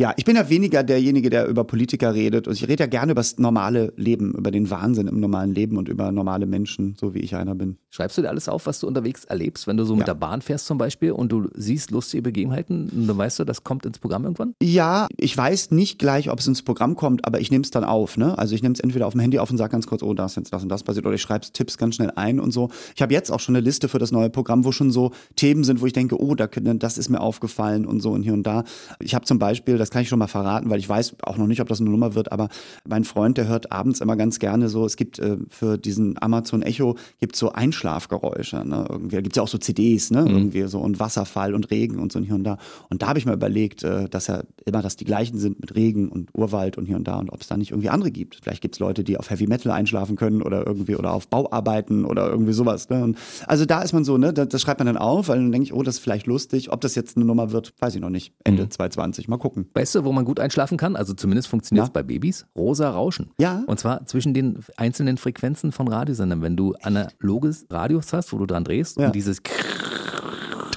Ja, 0.00 0.14
ich 0.16 0.24
bin 0.24 0.36
ja 0.36 0.48
weniger 0.48 0.84
derjenige, 0.84 1.28
der 1.28 1.48
über 1.48 1.64
Politiker 1.64 2.14
redet. 2.14 2.46
Und 2.46 2.54
ich 2.54 2.68
rede 2.68 2.84
ja 2.84 2.86
gerne 2.86 3.10
über 3.10 3.18
das 3.20 3.36
normale 3.38 3.92
Leben, 3.96 4.30
über 4.32 4.52
den 4.52 4.70
Wahnsinn 4.70 5.08
im 5.08 5.18
normalen 5.18 5.52
Leben 5.52 5.76
und 5.76 5.88
über 5.88 6.12
normale 6.12 6.46
Menschen, 6.46 6.94
so 7.00 7.14
wie 7.14 7.18
ich 7.18 7.34
einer 7.34 7.56
bin. 7.56 7.78
Schreibst 7.90 8.16
du 8.16 8.22
dir 8.22 8.28
alles 8.28 8.48
auf, 8.48 8.66
was 8.66 8.78
du 8.78 8.86
unterwegs 8.86 9.24
erlebst, 9.24 9.66
wenn 9.66 9.76
du 9.76 9.84
so 9.84 9.94
mit 9.96 10.06
Ja. 10.06 10.14
der 10.14 10.20
Bahn 10.20 10.40
fährst 10.40 10.66
zum 10.66 10.78
Beispiel 10.78 11.10
und 11.10 11.32
du 11.32 11.48
siehst 11.56 11.90
lustige 11.90 12.22
Begebenheiten 12.22 12.88
und 12.94 13.08
dann 13.08 13.18
weißt 13.18 13.40
du, 13.40 13.44
das 13.44 13.64
kommt 13.64 13.86
ins 13.86 13.98
Programm 13.98 14.22
irgendwann? 14.22 14.54
Ja, 14.62 15.08
ich 15.16 15.36
weiß 15.36 15.72
nicht 15.72 15.98
gleich, 15.98 16.30
ob 16.30 16.38
es 16.38 16.46
ins 16.46 16.62
Programm 16.62 16.94
kommt, 16.94 17.24
aber 17.24 17.40
ich 17.40 17.50
nehme 17.50 17.64
es 17.64 17.72
dann 17.72 17.82
auf. 17.82 18.16
Ne? 18.16 18.38
Also 18.38 18.54
ich 18.54 18.62
nehme 18.62 18.74
es 18.74 18.80
entweder 18.80 19.08
auf 19.08 19.14
dem 19.14 19.20
Handy 19.20 19.40
auf 19.40 19.50
und 19.50 19.56
sage 19.56 19.72
ganz 19.72 19.88
kurz, 19.88 20.04
oh, 20.04 20.14
da 20.14 20.26
ist 20.26 20.36
jetzt 20.36 20.52
das 20.52 20.62
und 20.62 20.68
das 20.68 20.84
passiert, 20.84 21.06
oder 21.06 21.16
ich 21.16 21.22
schreibe 21.22 21.44
Tipps 21.52 21.76
ganz 21.76 21.96
schnell 21.96 22.12
ein 22.14 22.38
und 22.38 22.52
so. 22.52 22.68
Ich 22.94 23.02
habe 23.02 23.12
jetzt 23.12 23.32
auch 23.32 23.40
schon 23.40 23.56
eine 23.56 23.64
Liste 23.64 23.88
für 23.88 23.98
das 23.98 24.12
neue 24.12 24.30
Programm, 24.30 24.64
wo 24.64 24.70
schon 24.70 24.92
so 24.92 25.10
Themen 25.34 25.64
sind, 25.64 25.80
wo 25.80 25.86
ich 25.86 25.92
denke, 25.92 26.20
oh, 26.22 26.36
da, 26.36 26.46
können- 26.46 26.78
das 26.98 27.06
ist 27.06 27.10
mir 27.10 27.20
aufgefallen 27.20 27.86
und 27.86 28.00
so 28.00 28.10
und 28.10 28.22
hier 28.22 28.34
und 28.34 28.42
da. 28.42 28.64
Ich 29.00 29.14
habe 29.14 29.24
zum 29.24 29.38
Beispiel, 29.38 29.78
das 29.78 29.90
kann 29.90 30.02
ich 30.02 30.08
schon 30.08 30.18
mal 30.18 30.26
verraten, 30.26 30.68
weil 30.68 30.78
ich 30.78 30.88
weiß 30.88 31.16
auch 31.22 31.36
noch 31.36 31.46
nicht, 31.46 31.60
ob 31.60 31.68
das 31.68 31.80
eine 31.80 31.90
Nummer 31.90 32.14
wird, 32.14 32.32
aber 32.32 32.48
mein 32.86 33.04
Freund, 33.04 33.38
der 33.38 33.46
hört 33.46 33.72
abends 33.72 34.00
immer 34.00 34.16
ganz 34.16 34.38
gerne 34.38 34.68
so, 34.68 34.84
es 34.84 34.96
gibt 34.96 35.18
äh, 35.18 35.36
für 35.48 35.78
diesen 35.78 36.20
Amazon 36.20 36.62
Echo 36.62 36.96
gibt 37.20 37.36
so 37.36 37.52
Einschlafgeräusche. 37.52 38.64
Ne? 38.66 38.86
Irgendwie 38.88 39.16
gibt 39.16 39.32
es 39.32 39.36
ja 39.36 39.42
auch 39.42 39.48
so 39.48 39.58
CDs, 39.58 40.10
ne? 40.10 40.26
Irgendwie 40.28 40.62
so 40.62 40.80
und 40.80 40.98
Wasserfall 40.98 41.54
und 41.54 41.70
Regen 41.70 41.98
und 41.98 42.12
so 42.12 42.18
und 42.18 42.24
hier 42.24 42.34
und 42.34 42.44
da. 42.44 42.58
Und 42.90 43.02
da 43.02 43.08
habe 43.08 43.18
ich 43.18 43.26
mir 43.26 43.32
überlegt, 43.32 43.84
äh, 43.84 44.08
dass 44.08 44.26
ja 44.26 44.42
immer 44.64 44.82
das 44.82 44.96
die 44.96 45.04
gleichen 45.04 45.38
sind 45.38 45.60
mit 45.60 45.74
Regen 45.74 46.08
und 46.08 46.30
Urwald 46.34 46.78
und 46.78 46.86
hier 46.86 46.96
und 46.96 47.06
da 47.06 47.18
und 47.18 47.30
ob 47.30 47.40
es 47.40 47.46
da 47.46 47.56
nicht 47.56 47.70
irgendwie 47.70 47.90
andere 47.90 48.10
gibt. 48.10 48.40
Vielleicht 48.42 48.60
gibt 48.60 48.74
es 48.74 48.80
Leute, 48.80 49.04
die 49.04 49.16
auf 49.16 49.30
Heavy 49.30 49.46
Metal 49.46 49.72
einschlafen 49.72 50.16
können 50.16 50.42
oder 50.42 50.66
irgendwie 50.66 50.96
oder 50.96 51.12
auf 51.12 51.28
Bauarbeiten 51.28 52.04
oder 52.04 52.28
irgendwie 52.28 52.52
sowas. 52.52 52.88
Ne? 52.90 53.02
Und 53.04 53.18
also 53.46 53.64
da 53.64 53.82
ist 53.82 53.92
man 53.92 54.04
so, 54.04 54.18
ne, 54.18 54.32
das, 54.32 54.48
das 54.48 54.62
schreibt 54.62 54.80
man 54.80 54.86
dann 54.86 54.96
auf, 54.96 55.28
weil 55.28 55.36
dann 55.36 55.52
denke 55.52 55.64
ich, 55.64 55.72
oh, 55.72 55.82
das 55.82 55.96
ist 55.96 56.00
vielleicht 56.00 56.26
lustig. 56.26 56.72
Ob 56.72 56.80
das 56.80 56.87
jetzt 56.94 57.16
eine 57.16 57.24
Nummer 57.26 57.52
wird, 57.52 57.72
weiß 57.80 57.94
ich 57.94 58.00
noch 58.00 58.10
nicht. 58.10 58.32
Ende 58.44 58.68
2020. 58.68 59.28
Mal 59.28 59.38
gucken. 59.38 59.68
Weißt 59.74 59.94
du, 59.94 60.04
wo 60.04 60.12
man 60.12 60.24
gut 60.24 60.40
einschlafen 60.40 60.76
kann? 60.78 60.96
Also 60.96 61.14
zumindest 61.14 61.48
funktioniert 61.48 61.84
es 61.84 61.88
Na? 61.90 61.92
bei 61.92 62.02
Babys. 62.02 62.46
Rosa 62.56 62.90
Rauschen. 62.90 63.30
Ja. 63.38 63.62
Und 63.66 63.78
zwar 63.80 64.06
zwischen 64.06 64.34
den 64.34 64.58
einzelnen 64.76 65.16
Frequenzen 65.18 65.72
von 65.72 65.88
Radiosendern. 65.88 66.42
Wenn 66.42 66.56
du 66.56 66.74
analoges 66.82 67.66
Radios 67.70 68.12
hast, 68.12 68.32
wo 68.32 68.38
du 68.38 68.46
dran 68.46 68.64
drehst 68.64 68.98
Ja. 68.98 69.06
und 69.06 69.14
dieses 69.14 69.40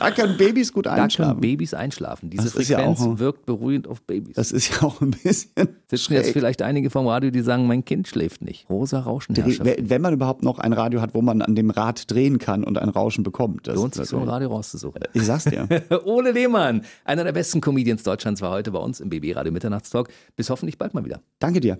Da 0.02 0.12
können 0.12 0.38
Babys 0.38 0.74
gut 0.74 0.86
da 0.86 0.92
können 0.92 1.04
einschlafen. 1.04 1.42
Babys 1.42 1.74
einschlafen. 1.74 2.30
Diese 2.30 2.44
Das 2.46 2.56
ist 2.56 2.68
ja 2.70 2.78
Frequenz 2.78 3.02
auch- 3.02 3.20
wirkt 3.20 3.46
beruhigend 3.46 3.88
auf 3.88 4.02
Babys. 4.02 4.36
Das 4.36 4.52
ist 4.52 4.70
ja 4.72 4.84
auch 4.88 5.00
ein 5.02 5.12
bisschen. 5.12 5.52
Sitzen 5.88 6.14
jetzt 6.14 6.26
schräg. 6.26 6.34
vielleicht 6.34 6.62
einige 6.62 6.90
vom 6.90 7.08
Radio, 7.08 7.32
die 7.32 7.42
sagen, 7.42 7.68
mein 7.68 7.86
Kind 7.86 8.08
schläft 8.08 8.42
nicht. 8.42 8.70
Rosa 8.70 9.00
Rauschen. 9.00 9.36
Wenn 9.38 10.02
man 10.02 10.14
überhaupt 10.14 10.44
noch 10.44 10.60
ein 10.60 10.74
Radio 10.74 11.02
hat, 11.02 11.14
wo 11.14 11.22
man 11.22 11.42
an 11.42 11.56
dem 11.56 11.70
Rad 11.70 12.10
drehen 12.12 12.38
kann 12.40 12.64
und 12.64 12.78
ein 12.78 12.90
Rauschen 12.90 13.24
bekommt. 13.24 13.68
Das 13.68 13.76
Lohnt 13.76 13.96
sich 13.96 14.06
so 14.06 14.18
ein 14.18 14.28
Radio 14.28 14.50
rauszusuchen. 14.50 15.02
Ich 15.14 15.24
sag's 15.24 15.46
dir. 15.46 15.68
Ole 16.06 16.32
Lehmann, 16.32 16.84
einer 17.06 17.24
der 17.24 17.32
besten 17.34 17.62
Comedians 17.62 18.04
Deutschlands, 18.04 18.42
war 18.42 18.52
heute 18.52 18.72
bei 18.72 18.80
uns 18.80 19.00
im 19.00 19.10
BB 19.10 19.34
Radio 19.36 19.52
Mitternachtstalk. 19.52 20.10
Bis 20.36 20.50
hoffentlich 20.50 20.78
bald 20.78 20.94
mal 20.94 21.06
wieder. 21.06 21.22
Danke 21.40 21.60
dir. 21.60 21.80